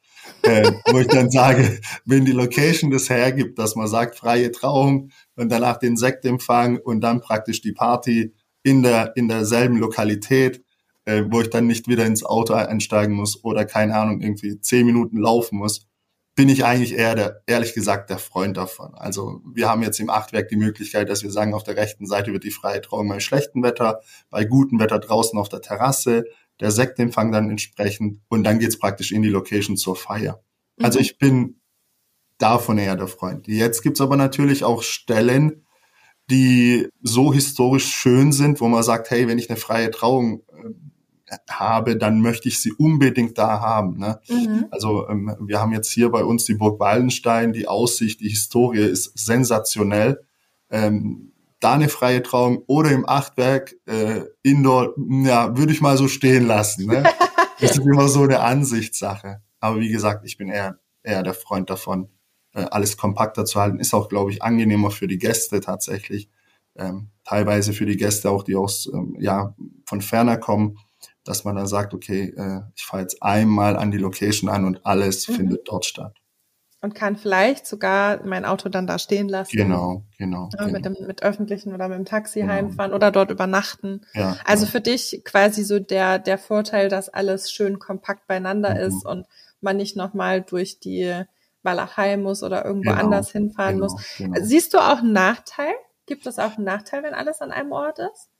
äh, 0.43 0.73
wo 0.87 0.99
ich 0.99 1.09
dann 1.09 1.31
sage, 1.31 1.81
wenn 2.05 2.25
die 2.25 2.33
Location 2.33 2.91
das 2.91 3.11
hergibt, 3.11 3.59
dass 3.59 3.77
man 3.77 3.87
sagt, 3.87 4.17
freie 4.17 4.51
Trauung 4.51 5.11
und 5.37 5.51
danach 5.51 5.79
den 5.79 5.97
Sektempfang 5.97 6.79
und 6.79 7.01
dann 7.01 7.21
praktisch 7.21 7.61
die 7.61 7.73
Party 7.73 8.35
in, 8.63 8.83
der, 8.83 9.17
in 9.17 9.29
derselben 9.29 9.77
Lokalität, 9.77 10.65
äh, 11.05 11.25
wo 11.29 11.41
ich 11.41 11.51
dann 11.51 11.67
nicht 11.67 11.89
wieder 11.89 12.07
ins 12.07 12.25
Auto 12.25 12.55
einsteigen 12.55 13.15
muss 13.15 13.45
oder 13.45 13.65
keine 13.65 13.97
Ahnung, 13.97 14.21
irgendwie 14.21 14.61
zehn 14.61 14.87
Minuten 14.87 15.19
laufen 15.19 15.59
muss, 15.59 15.88
bin 16.39 16.49
ich 16.49 16.65
eigentlich 16.65 16.93
eher 16.93 17.17
der, 17.17 17.43
ehrlich 17.49 17.75
gesagt, 17.75 18.11
der 18.11 18.19
Freund 18.19 18.57
davon. 18.57 18.95
Also 18.95 19.41
wir 19.45 19.69
haben 19.69 19.83
jetzt 19.83 19.99
im 19.99 20.09
Achtwerk 20.09 20.49
die 20.49 20.55
Möglichkeit, 20.55 21.09
dass 21.09 21.25
wir 21.25 21.33
sagen, 21.33 21.53
auf 21.53 21.65
der 21.65 21.77
rechten 21.77 22.07
Seite 22.07 22.33
wird 22.33 22.45
die 22.45 22.53
freie 22.53 22.81
Trauung 22.81 23.09
bei 23.09 23.19
schlechtem 23.19 23.65
Wetter, 23.65 24.03
bei 24.31 24.45
gutem 24.45 24.79
Wetter 24.79 25.01
draußen 25.01 25.37
auf 25.37 25.49
der 25.49 25.63
Terrasse, 25.63 26.27
der 26.61 26.71
Sektempfang 26.71 27.33
dann 27.33 27.51
entsprechend 27.51 28.21
und 28.29 28.45
dann 28.45 28.61
geht's 28.61 28.79
praktisch 28.79 29.11
in 29.11 29.23
die 29.23 29.31
Location 29.31 29.77
zur 29.77 29.97
Feier. 29.97 30.41
Mhm. 30.77 30.85
Also 30.85 31.01
ich 31.01 31.19
bin 31.19 31.57
davon 32.39 32.79
eher 32.79 32.95
der 32.95 33.09
Freund. 33.09 33.49
Jetzt 33.49 33.83
gibt's 33.83 34.01
aber 34.01 34.15
natürlich 34.15 34.63
auch 34.63 34.85
Stellen, 34.85 35.67
die 36.31 36.87
so 37.03 37.35
historisch 37.35 37.93
schön 37.93 38.31
sind, 38.31 38.61
wo 38.61 38.69
man 38.69 38.85
sagt, 38.85 39.11
hey, 39.11 39.27
wenn 39.27 39.41
ich 39.41 39.51
eine 39.51 39.59
freie 39.59 39.91
Trauung 39.91 40.45
äh, 40.53 40.69
habe, 41.51 41.97
dann 41.97 42.21
möchte 42.21 42.49
ich 42.49 42.61
sie 42.61 42.73
unbedingt 42.73 43.39
da 43.39 43.61
haben. 43.61 43.99
Ne? 43.99 44.21
Mhm. 44.29 44.67
Also 44.71 45.09
ähm, 45.09 45.35
wir 45.41 45.61
haben 45.61 45.73
jetzt 45.73 45.91
hier 45.91 46.11
bei 46.11 46.25
uns 46.25 46.45
die 46.45 46.55
Burg 46.55 46.81
Wallenstein, 46.81 47.53
die 47.53 47.69
Aussicht, 47.69 48.21
die 48.21 48.29
Historie 48.29 48.81
ist 48.81 49.19
sensationell. 49.19 50.21
Ähm, 50.71 51.33
da 51.61 51.75
eine 51.75 51.89
freie 51.89 52.23
Trauung 52.23 52.63
oder 52.67 52.91
im 52.91 53.09
Achtwerk 53.09 53.75
äh, 53.87 54.23
Indoor, 54.43 54.95
ja, 54.97 55.57
würde 55.57 55.73
ich 55.73 55.81
mal 55.81 55.97
so 55.97 56.09
stehen 56.09 56.47
lassen. 56.47 56.87
Ne? 56.87 57.03
das 57.61 57.73
ist 57.73 57.79
immer 57.79 58.09
so 58.09 58.23
eine 58.23 58.41
Ansichtssache. 58.41 59.43
Aber 59.61 59.81
wie 59.81 59.91
gesagt, 59.91 60.25
ich 60.25 60.37
bin 60.37 60.49
eher, 60.49 60.79
eher 61.03 61.23
der 61.23 61.35
Freund 61.35 61.69
davon, 61.69 62.11
äh, 62.55 62.63
alles 62.71 62.97
kompakter 62.97 63.45
zu 63.45 63.61
halten. 63.61 63.81
Ist 63.81 63.95
auch, 63.95 64.09
glaube 64.09 64.31
ich, 64.31 64.43
angenehmer 64.43 64.91
für 64.91 65.09
die 65.09 65.19
Gäste 65.19 65.61
tatsächlich. 65.61 66.31
Ähm, 66.77 67.11
teilweise 67.25 67.73
für 67.73 67.87
die 67.87 67.97
Gäste 67.97 68.31
auch, 68.31 68.45
die 68.45 68.55
aus, 68.55 68.89
ähm, 68.93 69.17
ja, 69.19 69.57
von 69.85 70.01
ferner 70.01 70.37
kommen, 70.37 70.79
dass 71.29 71.45
man 71.45 71.57
dann 71.57 71.67
sagt, 71.67 71.95
okay, 71.95 72.35
äh, 72.37 72.61
ich 72.75 72.85
fahre 72.85 73.03
jetzt 73.03 73.23
einmal 73.23 73.77
an 73.77 73.91
die 73.91 73.99
Location 73.99 74.49
an 74.49 74.65
und 74.65 74.85
alles 74.87 75.29
mhm. 75.29 75.35
findet 75.35 75.69
dort 75.69 75.85
statt 75.85 76.19
und 76.81 76.95
kann 76.95 77.17
vielleicht 77.17 77.67
sogar 77.67 78.25
mein 78.25 78.45
Auto 78.45 78.69
dann 78.69 78.87
da 78.87 78.99
stehen 78.99 79.29
lassen. 79.29 79.57
Genau, 79.57 80.05
genau. 80.17 80.49
Ja, 80.53 80.65
genau. 80.65 80.73
Mit, 80.73 80.85
dem, 80.85 81.07
mit 81.07 81.23
öffentlichen 81.23 81.75
oder 81.75 81.89
mit 81.89 81.99
dem 81.99 82.05
Taxi 82.05 82.41
genau. 82.41 82.53
heimfahren 82.53 82.93
oder 82.93 83.11
dort 83.11 83.31
übernachten. 83.31 84.03
Ja, 84.15 84.37
also 84.45 84.65
ja. 84.65 84.71
für 84.71 84.81
dich 84.81 85.23
quasi 85.25 85.65
so 85.65 85.81
der, 85.81 86.19
der 86.19 86.39
Vorteil, 86.39 86.89
dass 86.89 87.09
alles 87.09 87.51
schön 87.51 87.79
kompakt 87.79 88.27
beieinander 88.29 88.75
mhm. 88.75 88.81
ist 88.81 89.05
und 89.05 89.27
man 89.61 89.77
nicht 89.77 89.97
nochmal 89.97 90.43
durch 90.43 90.79
die 90.79 91.25
Walachei 91.63 92.17
muss 92.17 92.45
oder 92.45 92.65
irgendwo 92.65 92.91
genau, 92.91 93.03
anders 93.03 93.33
hinfahren 93.33 93.81
genau, 93.81 93.93
muss. 93.93 94.17
Genau. 94.17 94.39
Siehst 94.41 94.73
du 94.73 94.79
auch 94.79 94.99
einen 94.99 95.13
Nachteil? 95.13 95.75
Gibt 96.07 96.27
es 96.27 96.39
auch 96.39 96.57
einen 96.57 96.65
Nachteil, 96.65 97.03
wenn 97.03 97.13
alles 97.13 97.41
an 97.41 97.51
einem 97.51 97.73
Ort 97.73 97.99
ist? 97.99 98.31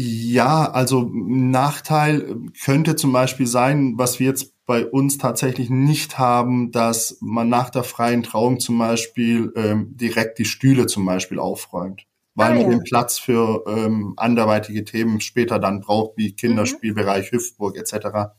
Ja, 0.00 0.70
also 0.70 1.10
Nachteil 1.12 2.36
könnte 2.64 2.94
zum 2.94 3.12
Beispiel 3.12 3.48
sein, 3.48 3.94
was 3.96 4.20
wir 4.20 4.28
jetzt 4.28 4.54
bei 4.64 4.86
uns 4.86 5.18
tatsächlich 5.18 5.70
nicht 5.70 6.20
haben, 6.20 6.70
dass 6.70 7.18
man 7.20 7.48
nach 7.48 7.68
der 7.70 7.82
freien 7.82 8.22
Trauung 8.22 8.60
zum 8.60 8.78
Beispiel 8.78 9.52
ähm, 9.56 9.96
direkt 9.96 10.38
die 10.38 10.44
Stühle 10.44 10.86
zum 10.86 11.04
Beispiel 11.04 11.40
aufräumt, 11.40 12.06
weil 12.36 12.52
ah, 12.52 12.54
man 12.54 12.62
ja. 12.62 12.68
den 12.68 12.84
Platz 12.84 13.18
für 13.18 13.64
ähm, 13.66 14.14
anderweitige 14.16 14.84
Themen 14.84 15.20
später 15.20 15.58
dann 15.58 15.80
braucht, 15.80 16.16
wie 16.16 16.32
Kinderspielbereich, 16.32 17.32
mhm. 17.32 17.36
Hüftburg 17.38 17.76
etc. 17.76 18.36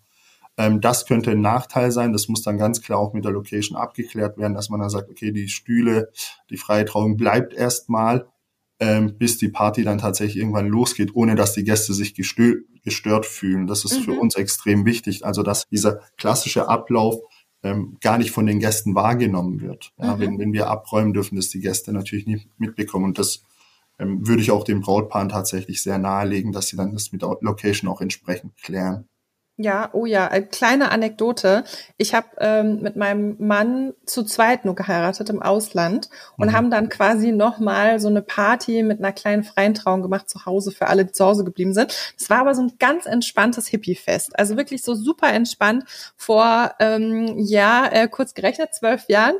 Ähm, 0.55 0.79
das 0.79 1.05
könnte 1.07 1.31
ein 1.31 1.41
Nachteil 1.41 1.91
sein. 1.91 2.13
Das 2.13 2.29
muss 2.29 2.41
dann 2.41 2.57
ganz 2.57 2.81
klar 2.81 2.99
auch 2.99 3.11
mit 3.13 3.25
der 3.25 3.33
Location 3.33 3.77
abgeklärt 3.77 4.37
werden, 4.37 4.53
dass 4.53 4.69
man 4.69 4.79
dann 4.79 4.89
sagt, 4.89 5.09
okay, 5.09 5.33
die 5.33 5.49
Stühle, 5.49 6.09
die 6.49 6.57
freie 6.57 6.85
Trauung 6.85 7.17
bleibt 7.17 7.53
erstmal 7.53 8.27
ähm, 8.79 9.17
bis 9.17 9.37
die 9.37 9.49
Party 9.49 9.83
dann 9.83 9.97
tatsächlich 9.97 10.37
irgendwann 10.37 10.67
losgeht, 10.67 11.13
ohne 11.13 11.35
dass 11.35 11.53
die 11.53 11.63
Gäste 11.63 11.93
sich 11.93 12.15
gestö 12.15 12.61
gestört 12.83 13.25
fühlen. 13.25 13.67
Das 13.67 13.83
ist 13.83 13.99
mhm. 13.99 14.03
für 14.03 14.13
uns 14.13 14.35
extrem 14.35 14.85
wichtig. 14.85 15.25
Also 15.25 15.43
dass 15.43 15.67
dieser 15.67 15.99
klassische 16.17 16.69
Ablauf 16.69 17.15
ähm, 17.61 17.97
gar 17.99 18.17
nicht 18.17 18.31
von 18.31 18.45
den 18.45 18.59
Gästen 18.59 18.95
wahrgenommen 18.95 19.59
wird. 19.59 19.91
Ja, 19.97 20.15
mhm. 20.15 20.19
wenn, 20.19 20.39
wenn 20.39 20.53
wir 20.53 20.69
abräumen 20.69 21.13
dürfen, 21.13 21.35
dass 21.35 21.49
die 21.49 21.59
Gäste 21.59 21.91
natürlich 21.91 22.25
nicht 22.25 22.47
mitbekommen. 22.57 23.05
Und 23.05 23.19
das 23.19 23.43
ähm, 23.99 24.25
würde 24.25 24.41
ich 24.41 24.51
auch 24.51 24.63
dem 24.63 24.79
Brautpaaren 24.79 25.27
tatsächlich 25.27 25.83
sehr 25.83 25.97
nahelegen, 25.97 26.53
dass 26.53 26.67
sie 26.67 26.77
dann 26.77 26.93
das 26.93 27.11
mit 27.11 27.21
der 27.21 27.35
Location 27.41 27.91
auch 27.91 27.99
entsprechend 27.99 28.55
klären. 28.55 29.08
Ja, 29.61 29.89
oh 29.91 30.05
ja, 30.05 30.29
eine 30.29 30.45
kleine 30.45 30.89
Anekdote. 30.89 31.65
Ich 31.97 32.15
habe 32.15 32.27
ähm, 32.37 32.79
mit 32.81 32.95
meinem 32.95 33.35
Mann 33.39 33.93
zu 34.05 34.23
zweit 34.23 34.63
nur 34.63 34.73
geheiratet 34.73 35.29
im 35.29 35.41
Ausland 35.41 36.09
und 36.37 36.47
mhm. 36.47 36.53
haben 36.53 36.71
dann 36.71 36.87
quasi 36.87 37.33
nochmal 37.33 37.99
so 37.99 38.07
eine 38.07 38.21
Party 38.21 38.83
mit 38.83 38.99
einer 38.99 39.11
kleinen 39.11 39.43
freien 39.43 39.73
Trauung 39.73 40.01
gemacht 40.01 40.29
zu 40.29 40.45
Hause 40.45 40.71
für 40.71 40.87
alle, 40.87 41.03
die 41.03 41.11
zu 41.11 41.25
Hause 41.25 41.43
geblieben 41.43 41.73
sind. 41.73 41.93
Es 42.17 42.29
war 42.29 42.39
aber 42.39 42.55
so 42.55 42.61
ein 42.61 42.71
ganz 42.79 43.05
entspanntes 43.05 43.67
Hippie-Fest. 43.67 44.39
Also 44.39 44.55
wirklich 44.55 44.81
so 44.81 44.95
super 44.95 45.33
entspannt 45.33 45.83
vor, 46.15 46.75
ähm, 46.79 47.37
ja, 47.37 47.85
äh, 47.91 48.07
kurz 48.07 48.33
gerechnet, 48.33 48.73
zwölf 48.73 49.09
Jahren. 49.09 49.35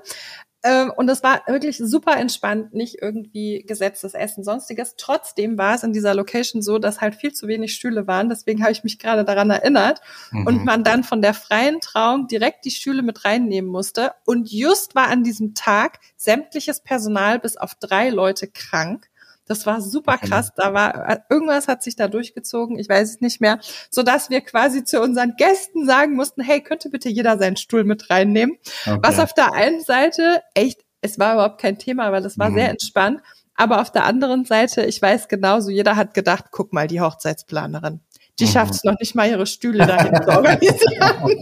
Ähm, 0.64 0.92
und 0.96 1.08
das 1.08 1.24
war 1.24 1.42
wirklich 1.48 1.78
super 1.78 2.18
entspannt, 2.18 2.74
nicht 2.74 3.02
irgendwie 3.02 3.64
gesetztes 3.66 4.14
Essen, 4.14 4.44
sonstiges. 4.44 4.96
Trotzdem 4.98 5.58
war 5.58 5.76
es 5.76 5.84
in 5.84 5.94
dieser 5.94 6.14
Location 6.14 6.62
so, 6.62 6.80
dass 6.80 7.00
halt 7.00 7.16
viel 7.16 7.34
zu 7.34 7.48
wenig 7.48 7.74
Stühle 7.74 8.08
waren. 8.08 8.30
Deswegen 8.30 8.62
habe 8.62 8.72
ich 8.72 8.84
mich 8.84 9.00
gerade 9.00 9.24
daran 9.24 9.50
erinnert. 9.50 10.02
Mhm. 10.32 10.48
Und 10.48 10.66
man 10.66 10.84
dann 10.84 11.04
von 11.04 11.22
der 11.22 11.34
freien 11.34 11.80
Trauung 11.80 12.28
direkt 12.28 12.66
die 12.66 12.72
Stühle 12.72 13.02
mit 13.02 13.24
reinnehmen 13.24 13.72
musste. 13.72 14.12
Und 14.26 14.52
just 14.52 14.96
war 14.96 15.08
an 15.08 15.24
diesem 15.24 15.54
Tag 15.54 16.00
sämtliches 16.18 16.82
Personal 16.82 17.40
bis 17.40 17.56
auf 17.56 17.76
drei 17.76 18.10
Leute 18.10 18.48
krank. 18.48 19.09
Das 19.50 19.66
war 19.66 19.82
super 19.82 20.20
krass. 20.20 20.54
Da 20.56 20.76
war 20.76 21.10
äh, 21.10 21.18
irgendwas 21.28 21.68
hat 21.68 21.82
sich 21.82 21.96
da 21.96 22.08
durchgezogen. 22.08 22.78
Ich 22.78 22.88
weiß 22.88 23.10
es 23.10 23.20
nicht 23.20 23.42
mehr, 23.42 23.60
so 23.90 24.04
dass 24.04 24.30
wir 24.30 24.42
quasi 24.42 24.84
zu 24.84 25.02
unseren 25.02 25.34
Gästen 25.38 25.88
sagen 25.88 26.14
mussten: 26.14 26.44
Hey, 26.44 26.62
könnte 26.62 26.92
bitte 26.92 27.10
jeder 27.10 27.40
seinen 27.40 27.58
Stuhl 27.58 27.84
mit 27.84 28.12
reinnehmen? 28.12 28.60
Okay. 28.86 29.00
Was 29.02 29.18
auf 29.18 29.34
der 29.34 29.54
einen 29.54 29.82
Seite 29.82 30.44
echt, 30.54 30.86
es 31.02 31.18
war 31.18 31.34
überhaupt 31.34 31.60
kein 31.60 31.80
Thema, 31.80 32.12
weil 32.12 32.22
das 32.22 32.38
war 32.38 32.52
mhm. 32.52 32.56
sehr 32.56 32.70
entspannt. 32.70 33.22
Aber 33.56 33.82
auf 33.82 33.92
der 33.92 34.06
anderen 34.06 34.46
Seite, 34.46 34.86
ich 34.86 35.02
weiß 35.02 35.28
genauso, 35.28 35.72
jeder 35.72 35.96
hat 35.96 36.14
gedacht, 36.14 36.46
guck 36.52 36.72
mal, 36.72 36.88
die 36.88 37.02
Hochzeitsplanerin. 37.02 38.02
Die 38.38 38.46
mhm. 38.46 38.50
schafft 38.50 38.76
es 38.76 38.84
noch 38.84 39.00
nicht 39.00 39.16
mal, 39.16 39.28
ihre 39.28 39.48
Stühle 39.48 39.88
dahin 39.88 40.16
zu 40.22 40.30
organisieren. 40.30 41.42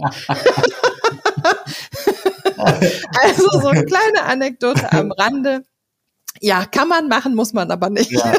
also 2.56 3.60
so 3.60 3.68
eine 3.68 3.84
kleine 3.84 4.22
Anekdote 4.24 4.90
am 4.92 5.12
Rande. 5.12 5.62
Ja, 6.40 6.64
kann 6.64 6.88
man 6.88 7.08
machen, 7.08 7.34
muss 7.34 7.52
man 7.52 7.70
aber 7.70 7.90
nicht. 7.90 8.10
Ja, 8.10 8.32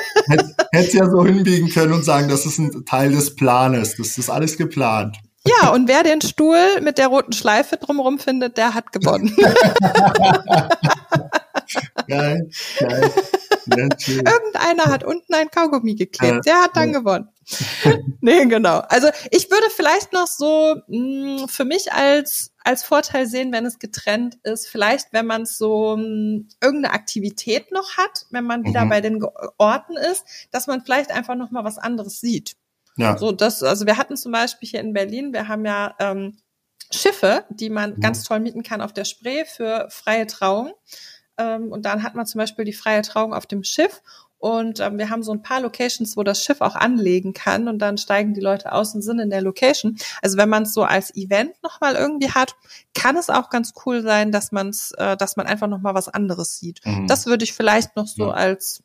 hätte 0.72 0.98
ja 0.98 1.10
so 1.10 1.26
hinbiegen 1.26 1.70
können 1.70 1.94
und 1.94 2.04
sagen, 2.04 2.30
das 2.30 2.46
ist 2.46 2.60
ein 2.60 2.86
Teil 2.86 3.12
des 3.12 3.36
Planes, 3.36 3.96
das 3.98 4.18
ist 4.18 4.30
alles 4.30 4.58
geplant. 4.58 5.18
Ja, 5.46 5.70
und 5.70 5.88
wer 5.88 6.04
den 6.04 6.22
Stuhl 6.22 6.82
mit 6.82 6.98
der 6.98 7.08
roten 7.08 7.32
Schleife 7.32 7.78
drumherum 7.78 8.20
findet, 8.20 8.58
der 8.58 8.74
hat 8.74 8.92
gewonnen. 8.92 9.36
geil, 12.08 12.50
geil. 12.80 13.12
Irgendeiner 13.68 14.86
hat 14.86 15.04
unten 15.04 15.34
ein 15.34 15.50
Kaugummi 15.50 15.96
geklebt, 15.96 16.46
der 16.46 16.62
hat 16.64 16.72
dann 16.76 16.92
gewonnen. 16.92 17.30
nee, 18.22 18.46
genau. 18.46 18.80
Also 18.90 19.10
ich 19.32 19.50
würde 19.50 19.70
vielleicht 19.76 20.14
noch 20.14 20.28
so 20.28 20.76
mh, 20.88 21.44
mm, 21.44 21.48
für 21.48 21.66
mich 21.66 21.92
als 21.92 22.52
als 22.70 22.84
Vorteil 22.84 23.26
sehen, 23.26 23.52
wenn 23.52 23.66
es 23.66 23.80
getrennt 23.80 24.38
ist. 24.44 24.68
Vielleicht, 24.68 25.12
wenn 25.12 25.26
man 25.26 25.48
so 25.48 25.98
mh, 25.98 26.04
hm, 26.04 26.50
irgendeine 26.62 26.94
Aktivität 26.94 27.72
noch 27.72 27.98
hat, 27.98 28.28
wenn 28.30 28.44
man 28.44 28.64
wieder 28.64 28.86
mhm. 28.86 28.90
bei 28.90 29.02
den 29.02 29.24
Orten 29.58 29.98
ist, 29.98 30.24
dass 30.52 30.68
man 30.68 30.82
vielleicht 30.84 31.10
einfach 31.12 31.34
noch 31.34 31.50
mal 31.50 31.64
was 31.64 31.80
anderes 31.80 32.22
sieht. 32.22 32.56
Ja. 32.96 33.18
So, 33.18 33.32
das, 33.32 33.64
also 33.64 33.88
wir 33.88 33.98
hatten 33.98 34.18
zum 34.18 34.32
Beispiel 34.32 34.70
hier 34.70 34.82
in 34.82 34.94
Berlin, 34.94 35.34
wir 35.34 35.48
haben 35.48 35.66
ja 35.66 35.96
ähm, 36.00 36.38
Schiffe, 36.92 37.46
die 37.50 37.72
man 37.72 37.96
mhm. 37.96 38.02
ganz 38.02 38.24
toll 38.24 38.40
mieten 38.40 38.62
kann 38.62 38.82
auf 38.82 38.94
der 38.94 39.06
Spree 39.06 39.46
für 39.46 39.88
freie 39.90 40.28
Trauung. 40.28 40.72
Ähm, 41.40 41.72
und 41.72 41.88
dann 41.88 42.04
hat 42.04 42.14
man 42.14 42.28
zum 42.28 42.38
Beispiel 42.38 42.66
die 42.66 42.74
freie 42.74 43.02
Trauung 43.02 43.34
auf 43.34 43.48
dem 43.48 43.64
Schiff 43.64 44.04
und 44.40 44.80
ähm, 44.80 44.98
wir 44.98 45.10
haben 45.10 45.22
so 45.22 45.34
ein 45.34 45.42
paar 45.42 45.60
Locations, 45.60 46.16
wo 46.16 46.24
das 46.24 46.42
Schiff 46.42 46.62
auch 46.62 46.76
anlegen 46.76 47.34
kann 47.34 47.68
und 47.68 47.80
dann 47.80 47.98
steigen 47.98 48.34
die 48.34 48.40
Leute 48.42 48.72
aus 48.72 48.96
und 48.96 49.02
sind 49.02 49.20
in 49.20 49.30
der 49.30 49.42
Location. 49.42 49.98
Also 50.22 50.38
wenn 50.38 50.48
man 50.48 50.64
es 50.64 50.74
so 50.74 50.84
als 50.84 51.14
Event 51.16 51.62
nochmal 51.62 51.96
irgendwie 51.96 52.32
hat, 52.32 52.56
kann 52.94 53.18
es 53.18 53.30
auch 53.30 53.50
ganz 53.50 53.74
cool 53.86 54.02
sein, 54.02 54.32
dass 54.32 54.54
man 54.54 54.70
es, 54.70 54.92
äh, 54.98 55.18
dass 55.18 55.36
man 55.36 55.46
einfach 55.46 55.68
nochmal 55.68 55.94
was 55.94 56.08
anderes 56.08 56.58
sieht. 56.58 56.80
Mhm. 56.86 57.08
Das 57.08 57.26
würde 57.26 57.44
ich 57.44 57.54
vielleicht 57.54 57.98
noch 57.98 58.08
so 58.08 58.28
ja. 58.28 58.34
als 58.34 58.82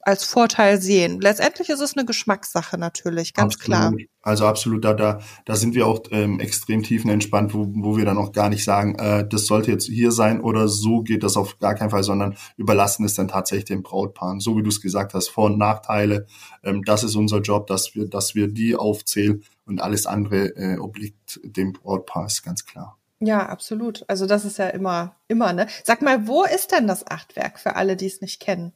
als 0.00 0.24
Vorteil 0.24 0.80
sehen. 0.80 1.20
Letztendlich 1.20 1.68
ist 1.68 1.80
es 1.80 1.96
eine 1.96 2.06
Geschmackssache 2.06 2.78
natürlich, 2.78 3.34
ganz 3.34 3.56
absolut. 3.56 3.78
klar. 3.78 3.92
Also 4.28 4.46
absolut, 4.46 4.84
da, 4.84 4.92
da, 4.92 5.20
da 5.46 5.56
sind 5.56 5.74
wir 5.74 5.86
auch 5.86 6.02
ähm, 6.10 6.38
extrem 6.38 6.82
tiefenentspannt, 6.82 7.54
wo, 7.54 7.66
wo 7.74 7.96
wir 7.96 8.04
dann 8.04 8.18
auch 8.18 8.32
gar 8.32 8.50
nicht 8.50 8.62
sagen, 8.62 8.94
äh, 8.98 9.26
das 9.26 9.46
sollte 9.46 9.70
jetzt 9.70 9.86
hier 9.86 10.12
sein 10.12 10.42
oder 10.42 10.68
so 10.68 11.00
geht 11.00 11.22
das 11.22 11.38
auf 11.38 11.58
gar 11.58 11.74
keinen 11.74 11.88
Fall, 11.88 12.02
sondern 12.02 12.36
überlassen 12.58 13.06
es 13.06 13.14
dann 13.14 13.28
tatsächlich 13.28 13.64
den 13.64 13.82
Brautpaaren. 13.82 14.40
So 14.40 14.58
wie 14.58 14.62
du 14.62 14.68
es 14.68 14.82
gesagt 14.82 15.14
hast, 15.14 15.28
Vor- 15.28 15.46
und 15.46 15.56
Nachteile, 15.56 16.26
ähm, 16.62 16.84
das 16.84 17.04
ist 17.04 17.16
unser 17.16 17.40
Job, 17.40 17.68
dass 17.68 17.94
wir, 17.94 18.06
dass 18.06 18.34
wir 18.34 18.48
die 18.48 18.76
aufzählen 18.76 19.42
und 19.64 19.80
alles 19.80 20.04
andere 20.04 20.54
äh, 20.56 20.76
obliegt 20.76 21.40
dem 21.42 21.72
Brautpaar, 21.72 22.26
ist 22.26 22.42
ganz 22.42 22.66
klar. 22.66 22.98
Ja, 23.20 23.46
absolut. 23.46 24.04
Also 24.08 24.26
das 24.26 24.44
ist 24.44 24.58
ja 24.58 24.68
immer, 24.68 25.16
immer, 25.26 25.54
ne? 25.54 25.66
Sag 25.84 26.02
mal, 26.02 26.28
wo 26.28 26.44
ist 26.44 26.70
denn 26.70 26.86
das 26.86 27.06
Achtwerk 27.06 27.58
für 27.58 27.76
alle, 27.76 27.96
die 27.96 28.06
es 28.06 28.20
nicht 28.20 28.40
kennen? 28.40 28.74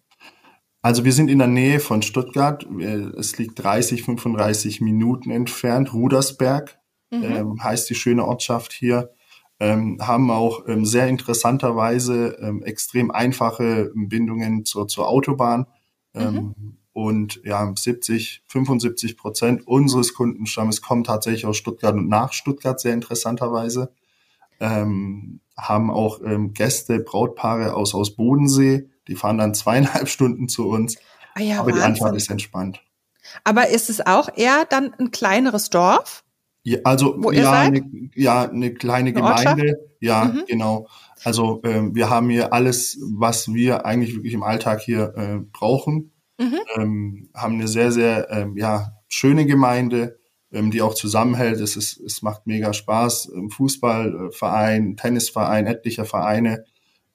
Also 0.83 1.05
wir 1.05 1.13
sind 1.13 1.31
in 1.31 1.39
der 1.39 1.47
Nähe 1.47 1.79
von 1.79 2.03
Stuttgart. 2.03 2.67
Es 3.17 3.39
liegt 3.39 3.63
30, 3.63 4.03
35 4.03 4.81
Minuten 4.81 5.31
entfernt. 5.31 5.95
Rudersberg 5.95 6.77
mhm. 7.13 7.23
ähm, 7.23 7.65
heißt 7.65 7.89
die 7.89 7.95
schöne 7.95 8.27
Ortschaft 8.27 8.73
hier. 8.73 9.11
Ähm, 9.61 9.99
haben 10.03 10.33
auch 10.33 10.67
ähm, 10.67 10.85
sehr 10.85 11.07
interessanterweise 11.07 12.37
ähm, 12.41 12.65
extrem 12.65 13.13
einfache 13.13 13.93
Bindungen 13.95 14.65
zur, 14.65 14.89
zur 14.89 15.09
Autobahn. 15.09 15.67
Ähm, 16.15 16.35
mhm. 16.35 16.79
Und 16.93 17.41
ja, 17.45 17.73
70, 17.75 18.43
75 18.49 19.17
Prozent 19.17 19.67
unseres 19.67 20.15
Kundenstammes 20.15 20.83
kommen 20.83 21.05
tatsächlich 21.05 21.47
aus 21.47 21.57
Stuttgart 21.57 21.95
und 21.95 22.09
nach 22.09 22.33
Stuttgart, 22.33 22.81
sehr 22.81 22.93
interessanterweise. 22.93 23.93
Ähm, 24.59 25.41
haben 25.57 25.91
auch 25.91 26.21
Gäste, 26.55 26.99
Brautpaare 26.99 27.75
aus, 27.75 27.95
aus 27.95 28.17
Bodensee, 28.17 28.89
die 29.09 29.15
fahren 29.17 29.39
dann 29.39 29.55
zweieinhalb 29.55 30.09
Stunden 30.09 30.49
zu 30.49 30.69
uns. 30.69 30.97
Ah 31.35 31.41
ja, 31.41 31.61
aber 31.61 31.69
Wahnsinn. 31.69 31.81
die 31.81 31.87
Anfahrt 31.87 32.17
ist 32.17 32.31
entspannt. 32.31 32.81
Aber 33.45 33.69
ist 33.69 33.89
es 33.91 34.05
auch 34.05 34.29
eher 34.37 34.67
dann 34.69 34.93
ein 34.99 35.11
kleineres 35.11 35.71
Dorf? 35.71 36.25
Ja, 36.65 36.79
also 36.85 37.31
ja, 37.33 37.53
eine, 37.53 37.83
ja, 38.15 38.43
eine 38.49 38.73
kleine 38.75 39.11
Eine 39.11 39.23
Ortschaft? 39.23 39.57
Gemeinde. 39.59 39.79
Ja, 40.01 40.25
Mhm. 40.27 40.45
genau. 40.49 40.87
Also 41.25 41.61
ähm, 41.65 41.95
wir 41.95 42.11
haben 42.11 42.29
hier 42.31 42.53
alles, 42.53 42.99
was 43.17 43.53
wir 43.53 43.87
eigentlich 43.87 44.15
wirklich 44.15 44.35
im 44.35 44.43
Alltag 44.43 44.81
hier 44.81 45.15
äh, 45.17 45.39
brauchen. 45.53 46.13
Mhm. 46.39 46.59
Ähm, 46.77 47.31
haben 47.35 47.55
eine 47.55 47.69
sehr, 47.69 47.93
sehr 47.93 48.29
ähm, 48.31 48.57
ja, 48.57 48.93
schöne 49.09 49.47
Gemeinde, 49.47 50.19
ähm, 50.53 50.71
die 50.73 50.83
auch 50.83 50.95
zusammenhält. 50.95 51.61
Es, 51.61 51.77
ist, 51.77 51.99
es 52.01 52.23
macht 52.23 52.47
mega 52.47 52.73
Spaß. 52.73 53.31
Ähm, 53.35 53.51
Fußballverein, 53.51 54.97
Tennisverein, 54.97 55.67
etliche 55.67 56.05
Vereine. 56.05 56.65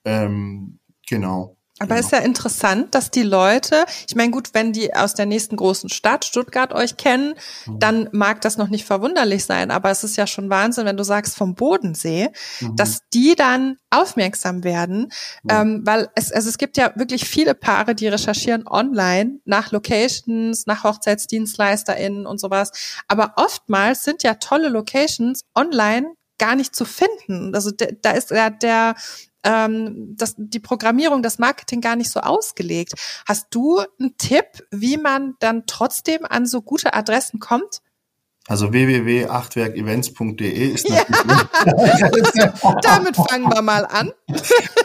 Ähm, 0.06 0.80
genau. 1.08 1.57
Aber 1.80 1.96
genau. 1.96 2.00
ist 2.08 2.12
ja 2.12 2.20
interessant, 2.20 2.96
dass 2.96 3.12
die 3.12 3.24
Leute, 3.24 3.86
ich 4.08 4.16
meine, 4.16 4.32
gut, 4.32 4.50
wenn 4.54 4.74
die 4.74 4.94
aus 4.96 5.14
der 5.14 5.26
nächsten 5.26 5.56
großen 5.56 5.90
Stadt, 5.90 6.26
Stuttgart, 6.26 6.74
euch 6.74 6.98
kennen, 6.98 7.36
Mhm. 7.66 7.80
dann 7.80 8.10
mag 8.12 8.42
das 8.42 8.58
noch 8.58 8.70
nicht 8.70 8.86
verwunderlich 8.86 9.46
sein, 9.46 9.72
aber 9.72 9.92
es 9.92 10.04
ist 10.04 10.18
ja 10.18 10.26
schon 10.28 10.50
Wahnsinn, 10.50 10.86
wenn 10.86 10.98
du 10.98 11.04
sagst 11.04 11.36
vom 11.36 11.56
Bodensee, 11.56 12.30
Mhm. 12.62 12.76
dass 12.76 13.00
die 13.14 13.36
dann 13.36 13.78
aufmerksam 13.90 14.64
werden, 14.64 15.12
Ja. 15.50 15.62
ähm, 15.62 15.82
weil 15.86 16.10
es, 16.16 16.32
also 16.32 16.50
es 16.50 16.58
gibt 16.58 16.78
ja 16.78 16.92
wirklich 16.96 17.26
viele 17.28 17.54
Paare, 17.56 17.96
die 17.96 18.08
recherchieren 18.08 18.68
online 18.68 19.40
nach 19.46 19.72
Locations, 19.72 20.66
nach 20.66 20.84
HochzeitsdienstleisterInnen 20.84 22.26
und 22.26 22.40
sowas, 22.40 22.72
aber 23.08 23.34
oftmals 23.38 24.04
sind 24.04 24.24
ja 24.24 24.36
tolle 24.36 24.70
Locations 24.70 25.42
online 25.56 26.08
gar 26.38 26.56
nicht 26.56 26.76
zu 26.76 26.86
finden. 26.86 27.54
Also 27.56 27.72
de, 27.72 27.98
da 28.02 28.12
ist 28.12 28.32
ja 28.32 28.50
der 28.50 28.96
ähm, 29.44 30.16
das, 30.18 30.36
die 30.38 30.60
Programmierung, 30.60 31.24
das 31.24 31.40
Marketing 31.40 31.82
gar 31.82 31.96
nicht 31.96 32.10
so 32.12 32.20
ausgelegt. 32.20 32.94
Hast 33.26 33.48
du 33.52 33.80
einen 34.00 34.18
Tipp, 34.18 34.46
wie 34.72 34.98
man 34.98 35.36
dann 35.40 35.64
trotzdem 35.68 36.26
an 36.28 36.46
so 36.46 36.62
gute 36.62 36.94
Adressen 36.94 37.40
kommt? 37.40 37.82
Also 38.48 38.72
www.achtwerkevents.de 38.72 40.70
ist 40.72 40.88
Ja. 40.88 41.04
natürlich 41.10 42.52
Damit 42.82 43.16
fangen 43.18 43.52
wir 43.54 43.62
mal 43.62 43.86
an. 43.86 44.12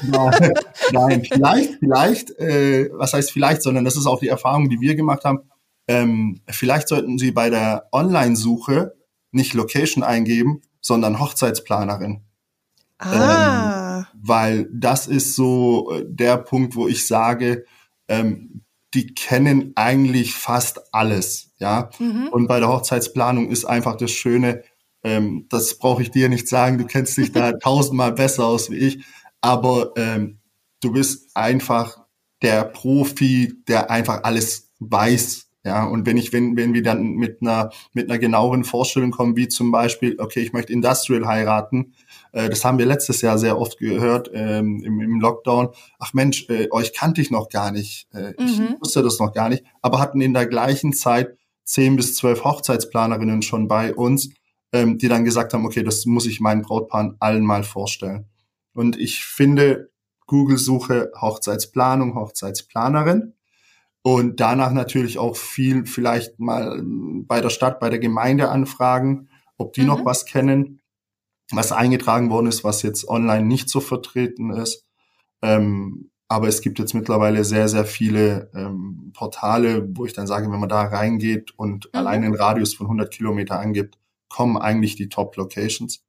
Nein, 0.03 0.55
nein, 0.93 1.25
vielleicht, 1.25 1.79
vielleicht, 1.79 2.31
äh, 2.41 2.91
was 2.93 3.13
heißt 3.13 3.31
vielleicht, 3.31 3.63
sondern 3.63 3.85
das 3.85 3.97
ist 3.97 4.07
auch 4.07 4.19
die 4.19 4.29
Erfahrung, 4.29 4.69
die 4.69 4.81
wir 4.81 4.97
gemacht 4.97 5.25
haben. 5.25 5.49
Ähm, 5.87 6.41
vielleicht 6.49 6.89
sollten 6.89 7.19
Sie 7.19 7.31
bei 7.31 7.51
der 7.51 7.89
Online-Suche 7.93 8.95
nicht 9.31 9.55
Location 9.55 10.03
eingeben, 10.03 10.63
sondern 10.83 11.19
Hochzeitsplanerin, 11.19 12.21
Ah, 12.99 14.07
weil 14.23 14.69
das 14.73 15.07
ist 15.07 15.35
so 15.35 15.91
äh, 15.93 16.05
der 16.07 16.37
Punkt, 16.37 16.77
wo 16.77 16.87
ich 16.87 17.07
sage, 17.07 17.65
ähm, 18.09 18.63
die 18.95 19.15
kennen 19.15 19.73
eigentlich 19.75 20.35
fast 20.35 20.95
alles, 20.95 21.51
ja. 21.59 21.91
mhm. 21.99 22.29
Und 22.29 22.47
bei 22.47 22.61
der 22.61 22.69
Hochzeitsplanung 22.69 23.51
ist 23.51 23.65
einfach 23.65 23.97
das 23.97 24.11
Schöne, 24.11 24.63
ähm, 25.03 25.47
das 25.49 25.79
brauche 25.79 26.03
ich 26.03 26.11
dir 26.11 26.29
nicht 26.29 26.47
sagen, 26.47 26.79
du 26.79 26.85
kennst 26.85 27.17
dich 27.17 27.33
da 27.33 27.53
tausendmal 27.59 28.13
besser 28.13 28.45
aus 28.45 28.71
wie 28.71 28.77
ich, 28.77 29.05
aber 29.41 29.93
ähm, 29.97 30.39
du 30.81 30.93
bist 30.93 31.35
einfach 31.35 32.05
der 32.43 32.65
Profi, 32.65 33.55
der 33.67 33.91
einfach 33.91 34.25
alles 34.25 34.71
weiß. 34.79 35.49
Ja, 35.65 35.85
und 35.85 36.07
wenn 36.07 36.17
ich, 36.17 36.33
wenn, 36.33 36.57
wenn 36.57 36.75
wir 36.75 36.83
dann 36.83 37.13
mit 37.13 37.41
einer, 37.41 37.71
mit 37.93 38.11
einer 38.11 38.19
genaueren 38.19 38.65
Vorstellung 38.65 39.13
kommen, 39.13 39.37
wie 39.37 39.47
zum 39.47 39.71
Beispiel, 39.71 40.17
okay, 40.19 40.41
ich 40.41 40.53
möchte 40.53 40.73
Industrial 40.73 41.25
heiraten, 41.27 41.95
äh, 42.33 42.49
das 42.49 42.65
haben 42.65 42.79
wir 42.79 42.87
letztes 42.87 43.21
Jahr 43.21 43.39
sehr 43.39 43.59
oft 43.59 43.79
gehört 43.79 44.29
ähm, 44.35 44.83
im, 44.85 45.01
im 45.01 45.21
Lockdown. 45.21 45.69
Ach 46.01 46.15
Mensch, 46.15 46.49
äh, 46.49 46.67
euch 46.73 46.93
kannte 46.93 47.21
ich 47.21 47.31
noch 47.31 47.49
gar 47.49 47.71
nicht, 47.71 48.09
äh, 48.13 48.35
ich 48.39 48.59
Mhm. 48.59 48.77
wusste 48.81 49.03
das 49.05 49.21
noch 49.21 49.33
gar 49.33 49.49
nicht, 49.49 49.65
aber 49.83 50.01
hatten 50.01 50.21
in 50.21 50.35
der 50.35 50.47
gleichen 50.47 50.93
Zeit 50.93 51.37
zehn 51.65 51.95
bis 51.95 52.17
zwölf 52.17 52.43
Hochzeitsplanerinnen 52.45 53.43
schon 53.43 53.69
bei 53.69 53.95
uns, 53.95 54.31
ähm, 54.73 54.99
die 54.99 55.07
dann 55.07 55.25
gesagt 55.25 55.55
haben, 55.55 55.65
okay, 55.65 55.85
das 55.85 56.07
muss 56.07 56.27
ich 56.27 56.41
meinen 56.41 56.63
Brautpaaren 56.63 57.17
allen 57.21 57.45
mal 57.45 57.63
vorstellen. 57.63 58.27
Und 58.75 58.99
ich 58.99 59.25
finde, 59.25 59.91
Google-Suche 60.27 61.13
Hochzeitsplanung, 61.21 62.17
Hochzeitsplanerin 62.17 63.35
und 64.03 64.41
danach 64.41 64.73
natürlich 64.73 65.19
auch 65.19 65.37
viel 65.37 65.87
vielleicht 65.87 66.39
mal 66.41 66.79
ähm, 66.79 67.27
bei 67.27 67.41
der 67.41 67.51
Stadt, 67.51 67.81
bei 67.81 67.89
der 67.91 67.99
Gemeinde 68.01 68.49
anfragen, 68.49 69.29
ob 69.59 69.73
die 69.75 69.83
Mhm. 69.83 69.87
noch 69.87 70.05
was 70.05 70.25
kennen, 70.27 70.81
was 71.53 71.73
eingetragen 71.73 72.31
worden 72.31 72.47
ist, 72.47 72.65
was 72.65 72.83
jetzt 72.83 73.09
online 73.09 73.45
nicht 73.45 73.69
so 73.69 73.81
vertreten 73.81 74.51
ist. 74.53 74.85
Ähm, 75.43 76.11
aber 76.29 76.49
es 76.49 76.63
gibt 76.63 76.79
jetzt 76.79 76.95
mittlerweile 76.95 77.45
sehr, 77.45 77.69
sehr 77.69 77.85
viele 77.85 78.51
ähm, 78.55 79.13
Portale, 79.15 79.87
wo 79.95 80.07
ich 80.07 80.15
dann 80.15 80.27
sage, 80.27 80.51
wenn 80.51 80.61
man 80.61 80.69
da 80.69 80.83
reingeht 80.83 81.53
und 81.59 81.87
Mhm. 81.93 81.99
allein 81.99 82.25
einen 82.25 82.35
Radius 82.35 82.75
von 82.75 82.87
100 82.89 83.13
Kilometer 83.13 83.61
angibt, 83.61 83.99
kommen 84.29 84.57
eigentlich 84.57 84.97
die 84.97 85.11
Top-Locations. 85.11 86.03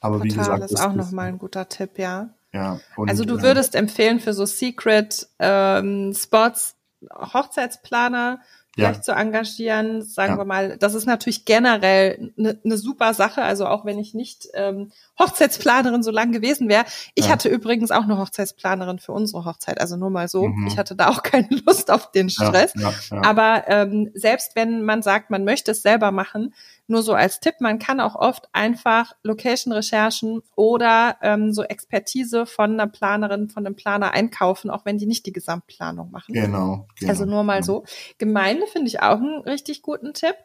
Aber 0.00 0.22
wie 0.22 0.28
Portal 0.28 0.44
gesagt, 0.44 0.64
ist 0.64 0.74
das 0.74 0.80
auch 0.82 0.92
nochmal 0.94 1.28
ein 1.28 1.38
guter 1.38 1.68
Tipp, 1.68 1.98
ja. 1.98 2.34
ja. 2.52 2.80
Und, 2.96 3.08
Also 3.08 3.24
du 3.24 3.38
äh, 3.38 3.42
würdest 3.42 3.74
empfehlen 3.76 4.18
für 4.20 4.34
so 4.34 4.44
Secret 4.46 5.28
ähm, 5.38 6.12
Spots 6.12 6.74
Hochzeitsplaner 7.10 8.40
Ja. 8.78 8.88
vielleicht 8.88 9.04
zu 9.04 9.12
engagieren, 9.12 10.02
sagen 10.02 10.32
Ja. 10.34 10.38
wir 10.38 10.44
mal, 10.44 10.76
das 10.76 10.94
ist 10.94 11.06
natürlich 11.06 11.44
generell 11.46 12.32
eine 12.38 12.58
ne 12.62 12.76
super 12.76 13.14
Sache, 13.14 13.42
also 13.42 13.66
auch 13.66 13.84
wenn 13.86 13.98
ich 13.98 14.12
nicht 14.12 14.48
ähm, 14.54 14.92
Hochzeitsplanerin 15.18 16.02
so 16.02 16.10
lang 16.10 16.30
gewesen 16.32 16.68
wäre. 16.68 16.84
Ich 17.14 17.26
Ja. 17.26 17.32
hatte 17.32 17.48
übrigens 17.48 17.90
auch 17.90 18.02
eine 18.04 18.18
Hochzeitsplanerin 18.18 18.98
für 18.98 19.12
unsere 19.12 19.44
Hochzeit, 19.46 19.80
also 19.80 19.96
nur 19.96 20.10
mal 20.10 20.28
so. 20.28 20.48
Mhm. 20.48 20.66
Ich 20.66 20.76
hatte 20.78 20.94
da 20.94 21.08
auch 21.08 21.22
keine 21.22 21.48
Lust 21.66 21.90
auf 21.90 22.10
den 22.12 22.28
ja, 22.28 22.46
Stress. 22.46 22.72
Ja, 22.76 22.92
ja. 23.10 23.22
Aber 23.24 23.64
ähm, 23.68 24.10
selbst 24.14 24.56
wenn 24.56 24.82
man 24.82 25.02
sagt, 25.02 25.30
man 25.30 25.44
möchte 25.44 25.70
es 25.70 25.82
selber 25.82 26.10
machen, 26.10 26.52
nur 26.88 27.02
so 27.02 27.14
als 27.14 27.40
Tipp, 27.40 27.56
man 27.60 27.78
kann 27.78 28.00
auch 28.00 28.14
oft 28.14 28.48
einfach 28.52 29.12
Location-Recherchen 29.22 30.42
oder 30.54 31.16
ähm, 31.22 31.52
so 31.52 31.62
Expertise 31.62 32.46
von 32.46 32.72
einer 32.72 32.86
Planerin, 32.86 33.48
von 33.48 33.66
einem 33.66 33.74
Planer 33.74 34.12
einkaufen, 34.12 34.70
auch 34.70 34.84
wenn 34.84 34.98
die 34.98 35.06
nicht 35.06 35.26
die 35.26 35.32
Gesamtplanung 35.32 36.10
machen. 36.10 36.34
genau, 36.34 36.86
genau. 36.98 37.10
Also 37.10 37.24
nur 37.24 37.42
mal 37.42 37.62
so. 37.62 37.84
Gemeinde 38.18 38.66
finde 38.66 38.88
ich 38.88 39.00
auch 39.00 39.18
einen 39.18 39.40
richtig 39.42 39.82
guten 39.82 40.14
Tipp. 40.14 40.36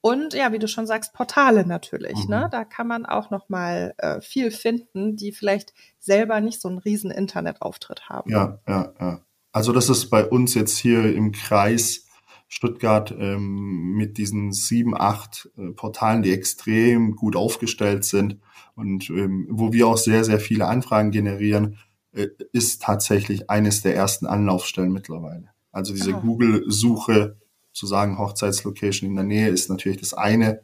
Und 0.00 0.32
ja, 0.32 0.52
wie 0.52 0.60
du 0.60 0.68
schon 0.68 0.86
sagst, 0.86 1.12
Portale 1.12 1.66
natürlich. 1.66 2.24
Mhm. 2.24 2.30
Ne? 2.30 2.48
Da 2.52 2.64
kann 2.64 2.86
man 2.86 3.04
auch 3.04 3.30
noch 3.30 3.48
mal 3.48 3.94
äh, 3.98 4.20
viel 4.20 4.52
finden, 4.52 5.16
die 5.16 5.32
vielleicht 5.32 5.74
selber 5.98 6.40
nicht 6.40 6.60
so 6.60 6.68
einen 6.68 6.78
riesen 6.78 7.10
Internetauftritt 7.10 8.08
haben. 8.08 8.30
Ja, 8.30 8.60
ja, 8.68 8.92
ja. 9.00 9.20
Also 9.50 9.72
das 9.72 9.88
ist 9.88 10.08
bei 10.08 10.24
uns 10.24 10.54
jetzt 10.54 10.78
hier 10.78 11.12
im 11.14 11.32
Kreis 11.32 12.07
Stuttgart 12.48 13.14
ähm, 13.18 13.92
mit 13.94 14.16
diesen 14.18 14.52
sieben, 14.52 14.96
acht 14.98 15.50
äh, 15.58 15.70
Portalen, 15.72 16.22
die 16.22 16.32
extrem 16.32 17.14
gut 17.14 17.36
aufgestellt 17.36 18.04
sind 18.04 18.38
und 18.74 19.10
ähm, 19.10 19.46
wo 19.50 19.72
wir 19.72 19.86
auch 19.86 19.98
sehr, 19.98 20.24
sehr 20.24 20.40
viele 20.40 20.66
Anfragen 20.66 21.10
generieren, 21.10 21.76
äh, 22.12 22.28
ist 22.52 22.82
tatsächlich 22.82 23.50
eines 23.50 23.82
der 23.82 23.94
ersten 23.94 24.26
Anlaufstellen 24.26 24.92
mittlerweile. 24.92 25.50
Also 25.72 25.92
diese 25.94 26.14
Ah. 26.14 26.20
Google-Suche, 26.20 27.36
zu 27.72 27.86
sagen 27.86 28.18
Hochzeitslocation 28.18 29.10
in 29.10 29.14
der 29.16 29.24
Nähe 29.24 29.48
ist 29.50 29.68
natürlich 29.68 29.98
das 30.00 30.14
eine, 30.14 30.62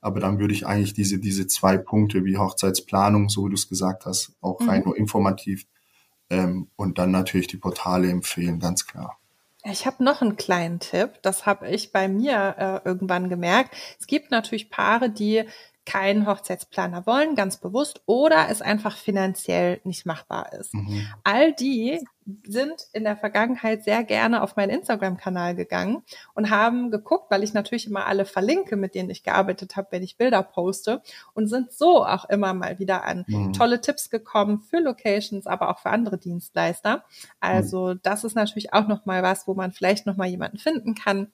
aber 0.00 0.20
dann 0.20 0.38
würde 0.38 0.54
ich 0.54 0.66
eigentlich 0.66 0.94
diese, 0.94 1.18
diese 1.18 1.46
zwei 1.46 1.76
Punkte 1.76 2.24
wie 2.24 2.38
Hochzeitsplanung, 2.38 3.28
so 3.28 3.44
wie 3.44 3.50
du 3.50 3.54
es 3.54 3.68
gesagt 3.68 4.06
hast, 4.06 4.32
auch 4.40 4.66
rein 4.66 4.80
Mhm. 4.80 4.84
nur 4.86 4.96
informativ 4.96 5.66
ähm, 6.30 6.68
und 6.76 6.98
dann 6.98 7.10
natürlich 7.10 7.48
die 7.48 7.58
Portale 7.58 8.10
empfehlen, 8.10 8.58
ganz 8.60 8.86
klar. 8.86 9.17
Ich 9.70 9.86
habe 9.86 10.02
noch 10.02 10.22
einen 10.22 10.36
kleinen 10.36 10.80
Tipp, 10.80 11.20
das 11.22 11.44
habe 11.44 11.68
ich 11.68 11.92
bei 11.92 12.08
mir 12.08 12.54
äh, 12.58 12.88
irgendwann 12.88 13.28
gemerkt. 13.28 13.74
Es 14.00 14.06
gibt 14.06 14.30
natürlich 14.30 14.70
Paare, 14.70 15.10
die 15.10 15.44
keinen 15.88 16.26
Hochzeitsplaner 16.26 17.06
wollen, 17.06 17.34
ganz 17.34 17.56
bewusst, 17.56 18.02
oder 18.04 18.48
es 18.50 18.60
einfach 18.60 18.96
finanziell 18.96 19.80
nicht 19.84 20.04
machbar 20.04 20.52
ist. 20.52 20.74
Mhm. 20.74 21.06
All 21.24 21.54
die 21.54 21.98
sind 22.46 22.88
in 22.92 23.04
der 23.04 23.16
Vergangenheit 23.16 23.84
sehr 23.84 24.04
gerne 24.04 24.42
auf 24.42 24.54
meinen 24.54 24.68
Instagram-Kanal 24.68 25.54
gegangen 25.54 26.02
und 26.34 26.50
haben 26.50 26.90
geguckt, 26.90 27.30
weil 27.30 27.42
ich 27.42 27.54
natürlich 27.54 27.86
immer 27.86 28.04
alle 28.04 28.26
verlinke, 28.26 28.76
mit 28.76 28.94
denen 28.94 29.08
ich 29.08 29.22
gearbeitet 29.22 29.76
habe, 29.76 29.88
wenn 29.92 30.02
ich 30.02 30.18
Bilder 30.18 30.42
poste 30.42 31.00
und 31.32 31.46
sind 31.46 31.72
so 31.72 32.04
auch 32.04 32.26
immer 32.26 32.52
mal 32.52 32.78
wieder 32.78 33.04
an 33.04 33.24
Mhm. 33.26 33.54
tolle 33.54 33.80
Tipps 33.80 34.10
gekommen 34.10 34.60
für 34.60 34.80
Locations, 34.80 35.46
aber 35.46 35.70
auch 35.70 35.78
für 35.78 35.88
andere 35.88 36.18
Dienstleister. 36.18 37.02
Also 37.40 37.94
das 37.94 38.24
ist 38.24 38.34
natürlich 38.36 38.74
auch 38.74 38.88
noch 38.88 39.06
mal 39.06 39.22
was, 39.22 39.48
wo 39.48 39.54
man 39.54 39.72
vielleicht 39.72 40.04
noch 40.04 40.18
mal 40.18 40.28
jemanden 40.28 40.58
finden 40.58 40.94
kann, 40.94 41.32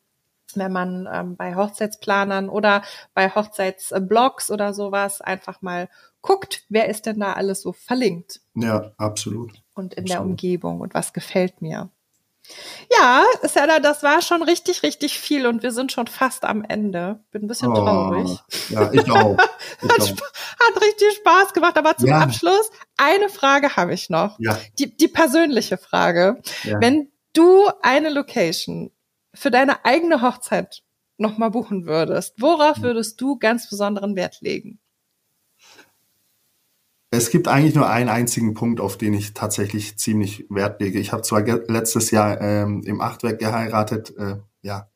wenn 0.56 0.72
man 0.72 1.08
ähm, 1.12 1.36
bei 1.36 1.54
Hochzeitsplanern 1.56 2.48
oder 2.48 2.82
bei 3.14 3.30
Hochzeitsblogs 3.30 4.50
oder 4.50 4.74
sowas 4.74 5.20
einfach 5.20 5.62
mal 5.62 5.88
guckt, 6.22 6.62
wer 6.68 6.88
ist 6.88 7.06
denn 7.06 7.20
da 7.20 7.34
alles 7.34 7.60
so 7.62 7.72
verlinkt 7.72 8.40
Ja, 8.54 8.92
absolut. 8.96 9.52
und 9.74 9.94
in 9.94 10.06
der 10.06 10.16
Absolut. 10.16 10.30
Umgebung 10.32 10.80
und 10.80 10.94
was 10.94 11.12
gefällt 11.12 11.60
mir. 11.60 11.90
Ja, 12.98 13.24
Sarah, 13.42 13.80
das 13.80 14.02
war 14.02 14.20
schon 14.20 14.42
richtig, 14.42 14.82
richtig 14.82 15.18
viel 15.18 15.46
und 15.46 15.62
wir 15.62 15.72
sind 15.72 15.92
schon 15.92 16.06
fast 16.06 16.44
am 16.44 16.62
Ende. 16.62 17.20
Bin 17.30 17.44
ein 17.44 17.48
bisschen 17.48 17.70
Oh, 17.72 17.74
traurig. 17.74 18.38
Ja, 18.68 18.92
ich 18.92 19.10
auch. 19.10 19.36
Ich 19.82 19.90
Hat, 19.90 20.00
auch. 20.02 20.08
Hat 20.76 20.82
richtig 20.82 21.14
Spaß 21.16 21.52
gemacht, 21.54 21.76
aber 21.78 21.96
zum 21.96 22.08
Ja. 22.10 22.18
Abschluss 22.20 22.70
eine 22.98 23.28
Frage 23.30 23.76
habe 23.76 23.94
ich 23.94 24.10
noch. 24.10 24.38
Ja, 24.38 24.58
Die, 24.78 24.94
die 24.96 25.08
persönliche 25.08 25.78
Frage. 25.78 26.42
ja. 26.64 26.80
Wenn 26.80 27.10
du 27.32 27.68
eine 27.82 28.10
Location 28.10 28.90
für 29.34 29.50
deine 29.50 29.84
eigene 29.84 30.22
Hochzeit 30.22 30.82
nochmal 31.16 31.50
buchen 31.50 31.86
würdest, 31.86 32.40
worauf 32.40 32.82
würdest 32.82 33.20
du 33.20 33.38
ganz 33.38 33.68
besonderen 33.68 34.16
Wert 34.16 34.40
legen? 34.40 34.80
Es 37.10 37.30
gibt 37.30 37.46
eigentlich 37.46 37.76
nur 37.76 37.88
einen 37.88 38.08
einzigen 38.08 38.54
Punkt, 38.54 38.80
auf 38.80 38.98
den 38.98 39.14
ich 39.14 39.34
tatsächlich 39.34 39.96
ziemlich 39.98 40.46
Wert 40.50 40.80
lege. 40.80 40.98
Ich 40.98 41.12
habe 41.12 41.22
zwar 41.22 41.42
letztes 41.42 42.10
Jahr 42.10 42.40
ähm, 42.40 42.82
im 42.84 43.00
Achtwerk 43.00 43.38
geheiratet, 43.38 44.16
äh, 44.18 44.38
ja, 44.62 44.88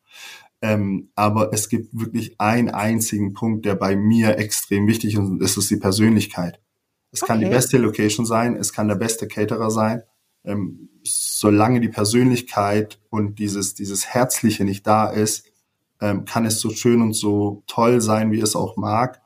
ähm, 0.60 1.10
aber 1.14 1.52
es 1.52 1.68
gibt 1.68 1.88
wirklich 1.92 2.40
einen 2.40 2.70
einzigen 2.70 3.34
Punkt, 3.34 3.64
der 3.64 3.76
bei 3.76 3.94
mir 3.94 4.38
extrem 4.38 4.88
wichtig 4.88 5.14
ist, 5.14 5.20
und 5.20 5.38
das 5.38 5.56
ist 5.56 5.70
die 5.70 5.76
Persönlichkeit. 5.76 6.60
Es 7.12 7.22
okay. 7.22 7.32
kann 7.32 7.40
die 7.40 7.46
beste 7.46 7.78
Location 7.78 8.26
sein, 8.26 8.56
es 8.56 8.72
kann 8.72 8.88
der 8.88 8.96
beste 8.96 9.28
Caterer 9.28 9.70
sein. 9.70 10.02
Ähm, 10.44 10.88
solange 11.04 11.80
die 11.80 11.88
Persönlichkeit 11.88 13.00
und 13.10 13.38
dieses, 13.38 13.74
dieses 13.74 14.06
Herzliche 14.06 14.64
nicht 14.64 14.86
da 14.86 15.08
ist, 15.08 15.50
ähm, 16.00 16.24
kann 16.24 16.46
es 16.46 16.60
so 16.60 16.70
schön 16.70 17.02
und 17.02 17.12
so 17.12 17.62
toll 17.66 18.00
sein, 18.00 18.30
wie 18.32 18.40
es 18.40 18.56
auch 18.56 18.76
mag. 18.76 19.20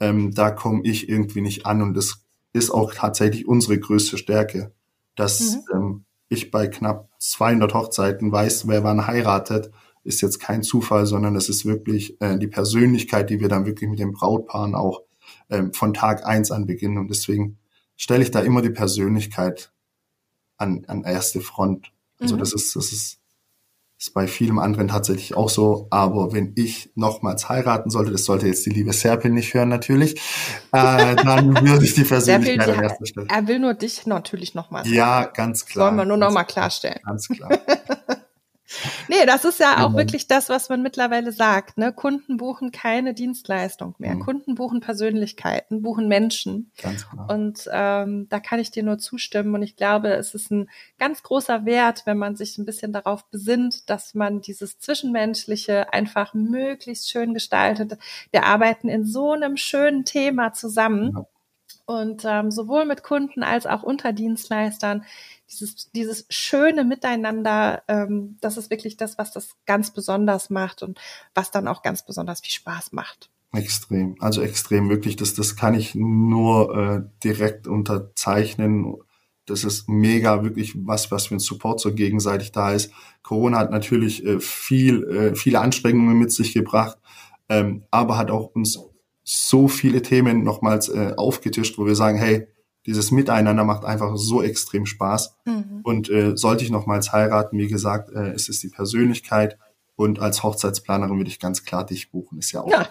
Ähm, 0.00 0.34
da 0.34 0.50
komme 0.50 0.82
ich 0.84 1.08
irgendwie 1.08 1.40
nicht 1.40 1.66
an 1.66 1.82
und 1.82 1.94
das 1.94 2.22
ist 2.52 2.70
auch 2.70 2.94
tatsächlich 2.94 3.46
unsere 3.48 3.78
größte 3.78 4.18
Stärke, 4.18 4.72
dass 5.16 5.56
mhm. 5.56 5.62
ähm, 5.72 6.04
ich 6.28 6.50
bei 6.50 6.68
knapp 6.68 7.08
200 7.18 7.74
Hochzeiten 7.74 8.30
weiß, 8.30 8.68
wer 8.68 8.84
wann 8.84 9.06
heiratet, 9.06 9.70
ist 10.04 10.20
jetzt 10.20 10.40
kein 10.40 10.62
Zufall, 10.62 11.06
sondern 11.06 11.36
es 11.36 11.48
ist 11.48 11.64
wirklich 11.64 12.20
äh, 12.20 12.38
die 12.38 12.46
Persönlichkeit, 12.46 13.30
die 13.30 13.40
wir 13.40 13.48
dann 13.48 13.66
wirklich 13.66 13.88
mit 13.88 13.98
den 13.98 14.12
Brautpaaren 14.12 14.74
auch 14.74 15.02
ähm, 15.50 15.72
von 15.72 15.94
Tag 15.94 16.26
eins 16.26 16.50
an 16.50 16.66
beginnen. 16.66 16.98
Und 16.98 17.08
deswegen 17.08 17.58
stelle 17.96 18.22
ich 18.22 18.30
da 18.30 18.40
immer 18.40 18.62
die 18.62 18.70
Persönlichkeit 18.70 19.72
an, 20.58 20.84
an 20.86 21.04
erste 21.04 21.40
Front. 21.40 21.92
Also 22.20 22.34
mhm. 22.34 22.40
das 22.40 22.52
ist, 22.52 22.76
das 22.76 22.92
ist 22.92 23.18
ist 23.98 24.14
bei 24.14 24.28
vielem 24.28 24.60
anderen 24.60 24.88
tatsächlich 24.88 25.36
auch 25.36 25.50
so. 25.50 25.88
Aber 25.90 26.32
wenn 26.32 26.52
ich 26.54 26.90
nochmals 26.94 27.48
heiraten 27.48 27.90
sollte, 27.90 28.12
das 28.12 28.24
sollte 28.24 28.46
jetzt 28.46 28.64
die 28.64 28.70
liebe 28.70 28.92
Serpil 28.92 29.32
nicht 29.32 29.54
hören 29.54 29.68
natürlich, 29.68 30.14
äh, 30.72 31.16
dann 31.16 31.66
würde 31.66 31.84
ich 31.84 31.94
die 31.94 32.04
Persönlichkeit 32.04 32.66
Serpil, 32.66 32.84
an 32.84 32.90
erster 32.90 33.06
Stelle. 33.06 33.26
Er 33.28 33.48
will 33.48 33.58
nur 33.58 33.74
dich 33.74 34.06
natürlich 34.06 34.54
nochmal. 34.54 34.86
Ja, 34.86 35.24
ganz 35.24 35.66
klar. 35.66 35.86
Sollen 35.86 35.96
wir 35.96 36.04
nur 36.04 36.16
nochmal 36.16 36.46
klarstellen. 36.46 37.00
Ganz 37.04 37.28
klar. 37.28 37.50
Nee, 39.08 39.24
das 39.26 39.44
ist 39.44 39.60
ja 39.60 39.84
auch 39.84 39.94
wirklich 39.94 40.26
das, 40.26 40.48
was 40.48 40.68
man 40.68 40.82
mittlerweile 40.82 41.32
sagt. 41.32 41.78
Ne? 41.78 41.92
Kunden 41.92 42.36
buchen 42.36 42.70
keine 42.70 43.14
Dienstleistung 43.14 43.94
mehr. 43.98 44.14
Mhm. 44.14 44.20
Kunden 44.20 44.54
buchen 44.54 44.80
Persönlichkeiten, 44.80 45.82
buchen 45.82 46.08
Menschen. 46.08 46.70
Ganz 46.80 47.08
genau. 47.08 47.32
Und 47.32 47.68
ähm, 47.72 48.26
da 48.28 48.40
kann 48.40 48.60
ich 48.60 48.70
dir 48.70 48.82
nur 48.82 48.98
zustimmen. 48.98 49.54
Und 49.54 49.62
ich 49.62 49.76
glaube, 49.76 50.08
es 50.10 50.34
ist 50.34 50.50
ein 50.50 50.68
ganz 50.98 51.22
großer 51.22 51.64
Wert, 51.64 52.02
wenn 52.04 52.18
man 52.18 52.36
sich 52.36 52.58
ein 52.58 52.66
bisschen 52.66 52.92
darauf 52.92 53.24
besinnt, 53.30 53.88
dass 53.88 54.14
man 54.14 54.40
dieses 54.40 54.78
Zwischenmenschliche 54.78 55.92
einfach 55.92 56.34
möglichst 56.34 57.10
schön 57.10 57.34
gestaltet. 57.34 57.98
Wir 58.30 58.44
arbeiten 58.44 58.88
in 58.88 59.04
so 59.04 59.32
einem 59.32 59.56
schönen 59.56 60.04
Thema 60.04 60.52
zusammen. 60.52 61.12
Ja. 61.16 61.26
Und 61.88 62.26
ähm, 62.26 62.50
sowohl 62.50 62.84
mit 62.84 63.02
Kunden 63.02 63.42
als 63.42 63.64
auch 63.64 63.82
unter 63.82 64.12
Dienstleistern 64.12 65.04
dieses, 65.50 65.90
dieses 65.92 66.26
schöne 66.28 66.84
Miteinander, 66.84 67.82
ähm, 67.88 68.36
das 68.42 68.58
ist 68.58 68.68
wirklich 68.68 68.98
das, 68.98 69.16
was 69.16 69.32
das 69.32 69.56
ganz 69.64 69.90
besonders 69.90 70.50
macht 70.50 70.82
und 70.82 71.00
was 71.34 71.50
dann 71.50 71.66
auch 71.66 71.80
ganz 71.80 72.04
besonders 72.04 72.42
viel 72.42 72.52
Spaß 72.52 72.92
macht. 72.92 73.30
Extrem, 73.54 74.16
also 74.20 74.42
extrem 74.42 74.90
wirklich. 74.90 75.16
Das, 75.16 75.32
das 75.32 75.56
kann 75.56 75.72
ich 75.72 75.94
nur 75.94 76.76
äh, 76.76 77.02
direkt 77.24 77.66
unterzeichnen. 77.66 78.96
Das 79.46 79.64
ist 79.64 79.88
mega, 79.88 80.42
wirklich 80.42 80.74
was, 80.76 81.10
was 81.10 81.28
für 81.28 81.36
ein 81.36 81.40
Support 81.40 81.80
so 81.80 81.94
gegenseitig 81.94 82.52
da 82.52 82.72
ist. 82.72 82.92
Corona 83.22 83.60
hat 83.60 83.70
natürlich 83.70 84.26
äh, 84.26 84.40
viel, 84.40 85.04
äh, 85.04 85.34
viele 85.34 85.60
Anstrengungen 85.60 86.18
mit 86.18 86.32
sich 86.32 86.52
gebracht, 86.52 86.98
ähm, 87.48 87.84
aber 87.90 88.18
hat 88.18 88.30
auch 88.30 88.54
uns 88.54 88.78
so 89.28 89.68
viele 89.68 90.00
Themen 90.00 90.42
nochmals 90.42 90.88
äh, 90.88 91.12
aufgetischt, 91.16 91.76
wo 91.76 91.84
wir 91.84 91.94
sagen, 91.94 92.16
hey, 92.16 92.48
dieses 92.86 93.10
Miteinander 93.10 93.64
macht 93.64 93.84
einfach 93.84 94.16
so 94.16 94.42
extrem 94.42 94.86
Spaß. 94.86 95.36
Mhm. 95.44 95.80
Und 95.82 96.08
äh, 96.08 96.34
sollte 96.34 96.64
ich 96.64 96.70
nochmals 96.70 97.12
heiraten, 97.12 97.58
wie 97.58 97.66
gesagt, 97.66 98.10
äh, 98.10 98.30
es 98.30 98.48
ist 98.48 98.62
die 98.62 98.68
Persönlichkeit. 98.68 99.58
Und 99.96 100.18
als 100.18 100.42
Hochzeitsplanerin 100.42 101.18
würde 101.18 101.28
ich 101.28 101.40
ganz 101.40 101.64
klar 101.64 101.84
dich 101.84 102.10
buchen. 102.10 102.38
Ist 102.38 102.52
ja 102.52 102.62
auch. 102.62 102.70
Ja. 102.70 102.88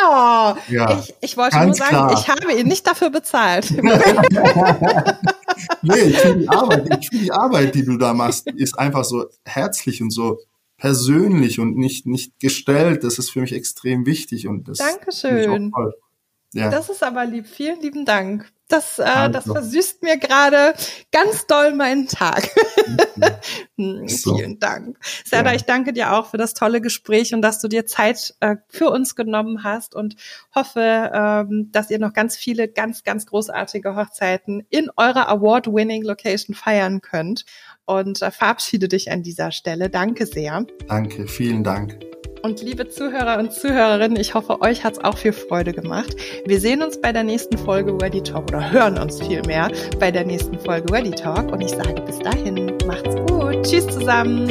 Oh, 0.00 0.54
ja, 0.68 0.98
ich, 0.98 1.14
ich 1.20 1.36
wollte 1.36 1.58
nur 1.58 1.74
sagen, 1.74 1.90
klar. 1.90 2.12
ich 2.12 2.28
habe 2.28 2.52
ihn 2.52 2.68
nicht 2.68 2.86
dafür 2.86 3.10
bezahlt. 3.10 3.70
nee, 5.82 5.94
ich 5.94 6.18
finde 6.18 6.38
die 6.38 6.48
Arbeit, 6.48 6.98
ich 7.00 7.08
finde 7.08 7.24
die 7.24 7.32
Arbeit, 7.32 7.74
die 7.74 7.84
du 7.84 7.96
da 7.96 8.14
machst, 8.14 8.48
ist 8.48 8.78
einfach 8.78 9.04
so 9.04 9.26
herzlich 9.44 10.00
und 10.00 10.10
so 10.10 10.38
persönlich 10.78 11.60
und 11.60 11.76
nicht, 11.76 12.06
nicht 12.06 12.40
gestellt. 12.40 13.04
Das 13.04 13.18
ist 13.18 13.30
für 13.30 13.40
mich 13.40 13.52
extrem 13.52 14.06
wichtig 14.06 14.48
und 14.48 14.68
das 14.68 14.78
Dankeschön. 14.78 15.72
Ja. 16.54 16.70
Das 16.70 16.88
ist 16.88 17.02
aber 17.02 17.26
lieb. 17.26 17.46
Vielen 17.46 17.80
lieben 17.82 18.06
Dank. 18.06 18.50
Das, 18.68 18.98
äh, 18.98 19.02
also. 19.02 19.32
das 19.32 19.44
versüßt 19.44 20.02
mir 20.02 20.18
gerade 20.18 20.74
ganz 21.10 21.46
doll 21.46 21.74
meinen 21.74 22.06
Tag. 22.06 22.48
hm, 23.76 24.06
so. 24.06 24.36
Vielen 24.36 24.58
Dank. 24.58 24.98
Serda, 25.24 25.50
ja. 25.50 25.56
ich 25.56 25.62
danke 25.62 25.94
dir 25.94 26.12
auch 26.12 26.30
für 26.30 26.36
das 26.36 26.52
tolle 26.52 26.82
Gespräch 26.82 27.34
und 27.34 27.40
dass 27.40 27.60
du 27.60 27.68
dir 27.68 27.86
Zeit 27.86 28.34
äh, 28.40 28.56
für 28.68 28.90
uns 28.90 29.16
genommen 29.16 29.64
hast 29.64 29.94
und 29.94 30.16
hoffe, 30.54 31.10
ähm, 31.14 31.70
dass 31.72 31.90
ihr 31.90 31.98
noch 31.98 32.12
ganz 32.12 32.36
viele 32.36 32.68
ganz, 32.68 33.04
ganz 33.04 33.24
großartige 33.26 33.96
Hochzeiten 33.96 34.66
in 34.68 34.90
eurer 34.96 35.28
Award-winning 35.28 36.02
Location 36.02 36.54
feiern 36.54 37.00
könnt. 37.00 37.46
Und 37.86 38.20
äh, 38.20 38.30
verabschiede 38.30 38.86
dich 38.86 39.10
an 39.10 39.22
dieser 39.22 39.50
Stelle. 39.50 39.88
Danke 39.88 40.26
sehr. 40.26 40.66
Danke, 40.86 41.26
vielen 41.26 41.64
Dank. 41.64 42.07
Und 42.42 42.62
liebe 42.62 42.88
Zuhörer 42.88 43.38
und 43.38 43.52
Zuhörerinnen, 43.52 44.18
ich 44.18 44.34
hoffe, 44.34 44.60
euch 44.60 44.84
hat 44.84 44.94
es 44.94 45.04
auch 45.04 45.18
viel 45.18 45.32
Freude 45.32 45.72
gemacht. 45.72 46.16
Wir 46.46 46.60
sehen 46.60 46.82
uns 46.82 47.00
bei 47.00 47.12
der 47.12 47.24
nächsten 47.24 47.58
Folge 47.58 47.92
Ready 48.00 48.22
Talk 48.22 48.48
oder 48.48 48.70
hören 48.70 48.98
uns 48.98 49.20
vielmehr 49.20 49.70
bei 49.98 50.10
der 50.10 50.24
nächsten 50.24 50.58
Folge 50.58 50.92
Ready 50.92 51.10
Talk. 51.10 51.50
Und 51.52 51.60
ich 51.60 51.70
sage 51.70 52.00
bis 52.02 52.18
dahin, 52.18 52.76
macht's 52.86 53.16
gut. 53.26 53.62
Tschüss 53.64 53.86
zusammen. 53.88 54.48